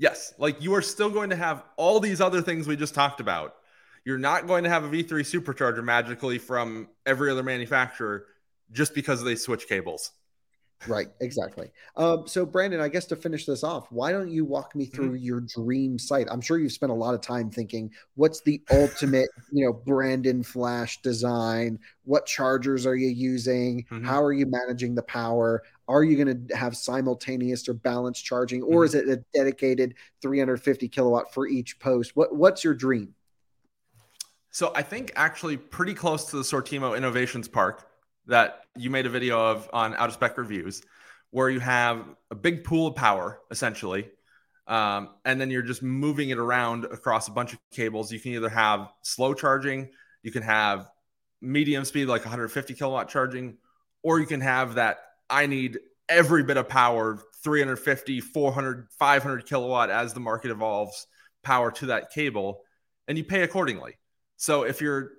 Yes, 0.01 0.33
like 0.39 0.63
you 0.63 0.73
are 0.73 0.81
still 0.81 1.11
going 1.11 1.29
to 1.29 1.35
have 1.35 1.63
all 1.77 1.99
these 1.99 2.21
other 2.21 2.41
things 2.41 2.67
we 2.67 2.75
just 2.75 2.95
talked 2.95 3.19
about. 3.19 3.57
You're 4.03 4.17
not 4.17 4.47
going 4.47 4.63
to 4.63 4.69
have 4.69 4.83
a 4.83 4.89
V3 4.89 5.21
supercharger 5.21 5.83
magically 5.83 6.39
from 6.39 6.89
every 7.05 7.29
other 7.29 7.43
manufacturer 7.43 8.25
just 8.71 8.95
because 8.95 9.23
they 9.23 9.35
switch 9.35 9.67
cables. 9.67 10.09
Right. 10.87 11.09
Exactly. 11.19 11.71
Um, 11.95 12.27
so 12.27 12.43
Brandon, 12.47 12.81
I 12.81 12.87
guess 12.87 13.05
to 13.05 13.15
finish 13.15 13.45
this 13.45 13.63
off, 13.63 13.91
why 13.91 14.11
don't 14.11 14.31
you 14.31 14.43
walk 14.43 14.75
me 14.75 14.87
through 14.87 15.13
your 15.13 15.41
dream 15.41 15.99
site? 15.99 16.25
I'm 16.31 16.41
sure 16.41 16.57
you've 16.57 16.71
spent 16.71 16.91
a 16.91 16.95
lot 16.95 17.13
of 17.13 17.21
time 17.21 17.51
thinking, 17.51 17.91
what's 18.15 18.41
the 18.41 18.59
ultimate, 18.71 19.29
you 19.51 19.63
know, 19.63 19.73
Brandon 19.73 20.41
Flash 20.41 20.99
design? 21.03 21.77
What 22.05 22.25
chargers 22.25 22.87
are 22.87 22.95
you 22.95 23.09
using? 23.09 23.85
Mhm. 23.91 24.03
How 24.03 24.23
are 24.23 24.33
you 24.33 24.47
managing 24.47 24.95
the 24.95 25.03
power? 25.03 25.61
Are 25.91 26.05
you 26.05 26.23
going 26.23 26.47
to 26.47 26.55
have 26.55 26.77
simultaneous 26.77 27.67
or 27.67 27.73
balanced 27.73 28.23
charging, 28.23 28.63
or 28.63 28.83
Mhm. 28.83 28.85
is 28.85 28.95
it 28.95 29.09
a 29.09 29.17
dedicated 29.33 29.95
350 30.21 30.87
kilowatt 30.87 31.33
for 31.33 31.47
each 31.47 31.79
post? 31.79 32.15
What 32.15 32.33
What's 32.33 32.63
your 32.63 32.73
dream? 32.73 33.13
So 34.51 34.71
I 34.73 34.83
think 34.83 35.11
actually 35.17 35.57
pretty 35.57 35.93
close 35.93 36.29
to 36.29 36.37
the 36.37 36.43
Sortimo 36.43 36.95
Innovations 36.95 37.49
Park 37.49 37.89
that 38.27 38.63
you 38.77 38.89
made 38.89 39.05
a 39.05 39.09
video 39.09 39.37
of 39.37 39.69
on 39.73 39.93
Out 39.95 40.07
of 40.07 40.13
Spec 40.13 40.37
Reviews, 40.37 40.81
where 41.31 41.49
you 41.49 41.59
have 41.59 42.05
a 42.29 42.35
big 42.35 42.63
pool 42.63 42.87
of 42.87 42.95
power 42.95 43.41
essentially, 43.51 44.09
um, 44.67 45.09
and 45.25 45.41
then 45.41 45.49
you're 45.51 45.61
just 45.61 45.83
moving 45.83 46.29
it 46.29 46.37
around 46.37 46.85
across 46.85 47.27
a 47.27 47.31
bunch 47.31 47.51
of 47.51 47.59
cables. 47.71 48.13
You 48.13 48.19
can 48.21 48.31
either 48.31 48.49
have 48.49 48.93
slow 49.01 49.33
charging, 49.33 49.89
you 50.23 50.31
can 50.31 50.43
have 50.43 50.87
medium 51.41 51.83
speed 51.83 52.05
like 52.05 52.23
150 52.23 52.75
kilowatt 52.75 53.09
charging, 53.09 53.57
or 54.03 54.21
you 54.21 54.25
can 54.25 54.39
have 54.39 54.75
that 54.75 55.10
I 55.31 55.47
need 55.47 55.79
every 56.09 56.43
bit 56.43 56.57
of 56.57 56.67
power 56.69 57.17
350, 57.43 58.19
400, 58.19 58.87
500 58.99 59.45
kilowatt 59.45 59.89
as 59.89 60.13
the 60.13 60.19
market 60.19 60.51
evolves 60.51 61.07
power 61.43 61.71
to 61.71 61.87
that 61.87 62.11
cable, 62.11 62.61
and 63.07 63.17
you 63.17 63.23
pay 63.23 63.41
accordingly. 63.41 63.97
So 64.37 64.63
if 64.63 64.81
you're 64.81 65.11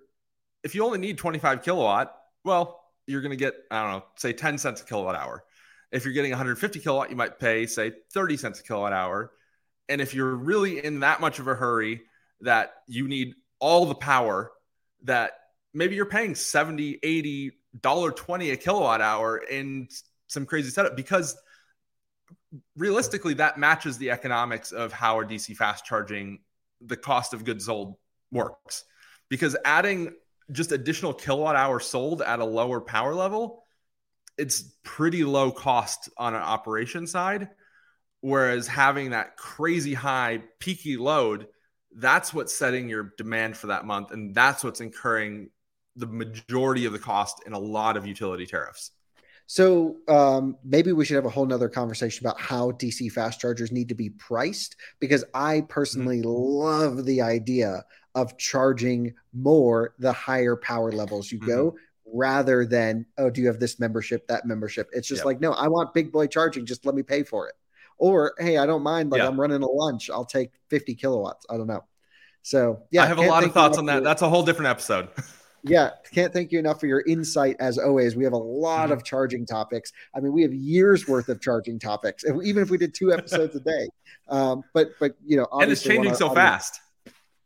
if 0.62 0.74
you 0.76 0.84
only 0.84 0.98
need 0.98 1.18
25 1.18 1.62
kilowatt, 1.62 2.14
well, 2.44 2.84
you're 3.06 3.22
going 3.22 3.30
to 3.30 3.36
get 3.36 3.54
I 3.70 3.82
don't 3.82 3.92
know, 3.92 4.04
say 4.16 4.32
10 4.32 4.58
cents 4.58 4.82
a 4.82 4.84
kilowatt 4.84 5.16
hour. 5.16 5.42
If 5.90 6.04
you're 6.04 6.14
getting 6.14 6.30
150 6.30 6.78
kilowatt, 6.80 7.10
you 7.10 7.16
might 7.16 7.38
pay 7.38 7.66
say 7.66 7.92
30 8.12 8.36
cents 8.36 8.60
a 8.60 8.62
kilowatt 8.62 8.92
hour. 8.92 9.32
And 9.88 10.00
if 10.00 10.14
you're 10.14 10.34
really 10.34 10.84
in 10.84 11.00
that 11.00 11.20
much 11.20 11.38
of 11.38 11.48
a 11.48 11.54
hurry 11.54 12.02
that 12.40 12.72
you 12.86 13.08
need 13.08 13.34
all 13.58 13.86
the 13.86 13.94
power 13.94 14.52
that 15.04 15.32
maybe 15.74 15.96
you're 15.96 16.06
paying 16.06 16.34
70, 16.34 16.98
80 17.02 17.52
dollar 17.80 18.10
20 18.10 18.50
a 18.50 18.56
kilowatt 18.56 19.00
hour 19.00 19.38
in 19.38 19.88
some 20.26 20.46
crazy 20.46 20.70
setup 20.70 20.96
because 20.96 21.36
realistically 22.76 23.34
that 23.34 23.58
matches 23.58 23.98
the 23.98 24.10
economics 24.10 24.72
of 24.72 24.92
how 24.92 25.20
a 25.20 25.24
DC 25.24 25.56
fast 25.56 25.84
charging 25.84 26.40
the 26.80 26.96
cost 26.96 27.32
of 27.32 27.44
goods 27.44 27.66
sold 27.66 27.96
works. 28.30 28.84
Because 29.28 29.56
adding 29.64 30.14
just 30.50 30.72
additional 30.72 31.14
kilowatt 31.14 31.56
hour 31.56 31.80
sold 31.80 32.20
at 32.20 32.40
a 32.40 32.44
lower 32.44 32.80
power 32.80 33.14
level 33.14 33.62
it's 34.38 34.62
pretty 34.82 35.24
low 35.24 35.52
cost 35.52 36.08
on 36.16 36.34
an 36.34 36.40
operation 36.40 37.06
side. 37.06 37.48
Whereas 38.22 38.66
having 38.66 39.10
that 39.10 39.36
crazy 39.36 39.94
high 39.94 40.42
peaky 40.58 40.96
load 40.96 41.48
that's 41.94 42.32
what's 42.32 42.54
setting 42.54 42.88
your 42.88 43.12
demand 43.18 43.56
for 43.56 43.66
that 43.66 43.84
month 43.84 44.12
and 44.12 44.34
that's 44.34 44.64
what's 44.64 44.80
incurring 44.80 45.50
the 45.96 46.06
majority 46.06 46.84
of 46.86 46.92
the 46.92 46.98
cost 46.98 47.42
in 47.46 47.52
a 47.52 47.58
lot 47.58 47.96
of 47.96 48.06
utility 48.06 48.46
tariffs. 48.46 48.92
So 49.46 49.96
um, 50.08 50.56
maybe 50.64 50.92
we 50.92 51.04
should 51.04 51.16
have 51.16 51.26
a 51.26 51.30
whole 51.30 51.44
nother 51.44 51.68
conversation 51.68 52.26
about 52.26 52.40
how 52.40 52.70
DC 52.72 53.10
fast 53.12 53.40
chargers 53.40 53.70
need 53.72 53.88
to 53.88 53.94
be 53.94 54.08
priced 54.10 54.76
because 55.00 55.24
I 55.34 55.62
personally 55.68 56.22
love 56.22 57.04
the 57.04 57.20
idea 57.20 57.84
of 58.14 58.38
charging 58.38 59.12
more 59.34 59.94
the 59.98 60.12
higher 60.12 60.56
power 60.56 60.92
levels 60.92 61.30
you 61.32 61.38
go 61.38 61.74
rather 62.14 62.66
than 62.66 63.06
oh 63.16 63.30
do 63.30 63.40
you 63.40 63.46
have 63.46 63.58
this 63.58 63.80
membership 63.80 64.26
that 64.28 64.44
membership? 64.46 64.88
It's 64.92 65.08
just 65.08 65.20
Yep. 65.20 65.24
like 65.26 65.40
no 65.40 65.52
i 65.52 65.66
want 65.66 65.94
big 65.94 66.12
boy 66.12 66.26
charging 66.26 66.66
just 66.66 66.84
let 66.84 66.94
me 66.94 67.02
pay 67.02 67.22
for 67.22 67.48
it. 67.48 67.54
Or 67.96 68.34
hey 68.38 68.58
i 68.58 68.66
don't 68.66 68.82
mind 68.82 69.10
like 69.10 69.20
Yeah. 69.20 69.28
i'm 69.28 69.40
running 69.40 69.62
a 69.62 69.66
lunch 69.66 70.10
i'll 70.10 70.26
take 70.26 70.50
50 70.68 70.94
kilowatts 70.94 71.46
i 71.48 71.56
don't 71.56 71.66
know. 71.66 71.84
So 72.42 72.82
yeah 72.90 73.02
i 73.04 73.06
have 73.06 73.18
a 73.18 73.22
lot 73.22 73.44
of 73.44 73.52
thoughts 73.52 73.78
on 73.78 73.86
that. 73.86 74.02
that's 74.04 74.20
a 74.22 74.28
whole 74.28 74.42
different 74.44 74.68
episode 74.70 75.08
yeah, 75.62 75.90
can't 76.12 76.32
thank 76.32 76.52
you 76.52 76.58
enough 76.58 76.80
for 76.80 76.86
your 76.86 77.02
insight 77.02 77.56
as 77.60 77.78
always. 77.78 78.16
We 78.16 78.24
have 78.24 78.32
a 78.32 78.36
lot 78.38 78.90
Mhm. 78.90 78.92
of 78.92 79.04
charging 79.04 79.46
topics. 79.46 79.92
I 80.14 80.20
mean, 80.20 80.32
we 80.32 80.42
have 80.42 80.52
years 80.52 81.06
worth 81.06 81.28
of 81.28 81.40
charging 81.40 81.78
topics, 81.78 82.24
even 82.24 82.62
if 82.62 82.70
we 82.70 82.78
did 82.78 82.94
two 82.94 83.12
episodes 83.12 83.54
a 83.54 83.60
day. 83.60 83.88
Um, 84.28 84.64
but 84.74 84.90
but 84.98 85.16
you 85.24 85.36
know, 85.36 85.46
and 85.52 85.70
it's 85.70 85.82
changing 85.82 86.12
our 86.12 86.16
so 86.16 86.30
fast 86.30 86.80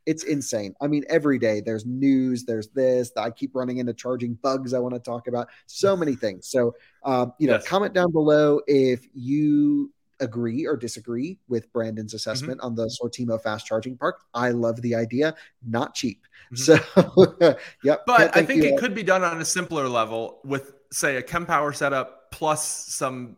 it's 0.06 0.22
insane. 0.22 0.74
I 0.80 0.86
mean, 0.86 1.04
every 1.08 1.38
day 1.38 1.60
there's 1.60 1.84
news, 1.84 2.44
there's 2.44 2.68
this. 2.68 3.10
I 3.16 3.30
keep 3.30 3.54
running 3.54 3.78
into 3.78 3.92
charging 3.92 4.34
bugs 4.34 4.72
I 4.72 4.78
want 4.78 4.94
to 4.94 5.00
talk 5.00 5.26
about. 5.26 5.48
So 5.66 5.96
many 5.96 6.14
things. 6.14 6.48
So, 6.48 6.76
um, 7.02 7.32
you 7.38 7.48
know, 7.48 7.54
yes. 7.54 7.66
comment 7.66 7.92
down 7.92 8.12
below 8.12 8.60
if 8.68 9.04
you 9.14 9.92
agree 10.20 10.66
or 10.66 10.76
disagree 10.76 11.38
with 11.48 11.72
Brandon's 11.72 12.10
mm-hmm. 12.10 12.16
assessment 12.16 12.58
mm-hmm. 12.58 12.66
on 12.66 12.74
the 12.74 12.86
Sortimo 12.86 13.40
fast 13.40 13.66
charging 13.66 13.96
park. 13.96 14.20
I 14.34 14.50
love 14.50 14.80
the 14.82 14.94
idea, 14.94 15.34
not 15.66 15.94
cheap. 15.94 16.26
Mm-hmm. 16.54 17.42
So, 17.42 17.56
yep. 17.82 18.02
But 18.06 18.36
I 18.36 18.42
think 18.42 18.64
it 18.64 18.72
all. 18.72 18.78
could 18.78 18.94
be 18.94 19.02
done 19.02 19.24
on 19.24 19.40
a 19.40 19.44
simpler 19.44 19.88
level 19.88 20.40
with, 20.44 20.74
say, 20.92 21.16
a 21.16 21.22
Kempower 21.22 21.74
setup 21.74 22.30
plus 22.30 22.64
some 22.64 23.36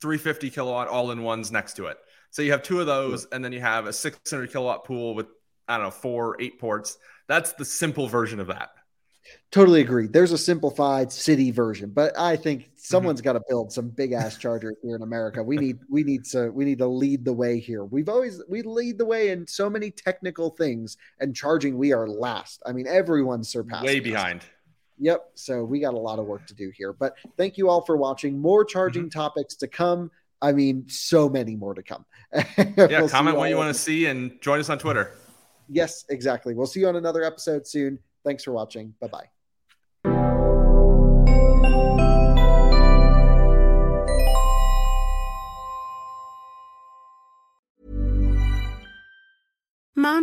350 0.00 0.50
kilowatt 0.50 0.88
all 0.88 1.10
in 1.10 1.22
ones 1.22 1.50
next 1.50 1.74
to 1.74 1.86
it. 1.86 1.98
So 2.30 2.42
you 2.42 2.52
have 2.52 2.62
two 2.62 2.80
of 2.80 2.86
those, 2.86 3.26
and 3.32 3.44
then 3.44 3.52
you 3.52 3.60
have 3.60 3.86
a 3.86 3.92
600 3.92 4.52
kilowatt 4.52 4.84
pool 4.84 5.14
with, 5.14 5.26
I 5.66 5.76
don't 5.76 5.86
know, 5.86 5.90
four, 5.90 6.36
eight 6.40 6.58
ports. 6.58 6.98
That's 7.26 7.52
the 7.52 7.64
simple 7.64 8.06
version 8.06 8.38
of 8.38 8.48
that. 8.48 8.70
Totally 9.50 9.80
agree. 9.80 10.06
There's 10.06 10.32
a 10.32 10.38
simplified 10.38 11.10
city 11.10 11.50
version, 11.50 11.90
but 11.90 12.18
I 12.18 12.36
think 12.36 12.62
mm-hmm. 12.62 12.72
someone's 12.76 13.22
got 13.22 13.32
to 13.32 13.40
build 13.48 13.72
some 13.72 13.88
big 13.88 14.12
ass 14.12 14.36
chargers 14.36 14.76
here 14.82 14.94
in 14.94 15.02
America. 15.02 15.42
We 15.42 15.56
need 15.56 15.78
we 15.88 16.02
need 16.02 16.26
to 16.26 16.50
we 16.50 16.66
need 16.66 16.78
to 16.78 16.86
lead 16.86 17.24
the 17.24 17.32
way 17.32 17.58
here. 17.58 17.84
We've 17.84 18.10
always 18.10 18.42
we 18.48 18.60
lead 18.60 18.98
the 18.98 19.06
way 19.06 19.30
in 19.30 19.46
so 19.46 19.70
many 19.70 19.90
technical 19.90 20.50
things, 20.50 20.98
and 21.20 21.34
charging 21.34 21.78
we 21.78 21.92
are 21.92 22.06
last. 22.06 22.62
I 22.66 22.72
mean, 22.72 22.86
everyone's 22.86 23.48
surpassing 23.48 23.86
way 23.86 24.00
behind. 24.00 24.40
Us. 24.40 24.46
Yep. 24.98 25.30
So 25.34 25.64
we 25.64 25.80
got 25.80 25.94
a 25.94 25.98
lot 25.98 26.18
of 26.18 26.26
work 26.26 26.46
to 26.48 26.54
do 26.54 26.70
here. 26.76 26.92
But 26.92 27.14
thank 27.36 27.56
you 27.56 27.68
all 27.70 27.82
for 27.82 27.96
watching. 27.96 28.38
More 28.38 28.64
charging 28.64 29.04
mm-hmm. 29.04 29.18
topics 29.18 29.54
to 29.56 29.68
come. 29.68 30.10
I 30.42 30.52
mean, 30.52 30.84
so 30.88 31.28
many 31.28 31.56
more 31.56 31.74
to 31.74 31.82
come. 31.82 32.04
yeah, 32.34 32.74
we'll 32.76 33.08
comment 33.08 33.36
what 33.36 33.48
you 33.50 33.56
want 33.56 33.74
to 33.74 33.80
see 33.80 34.06
and 34.06 34.40
join 34.40 34.60
us 34.60 34.68
on 34.68 34.78
Twitter. 34.78 35.12
Yes, 35.68 36.04
exactly. 36.08 36.54
We'll 36.54 36.66
see 36.66 36.80
you 36.80 36.88
on 36.88 36.96
another 36.96 37.24
episode 37.24 37.66
soon. 37.66 37.98
Thanks 38.28 38.44
for 38.44 38.52
watching. 38.52 38.94
Bye 39.00 39.08
bye. 39.08 39.37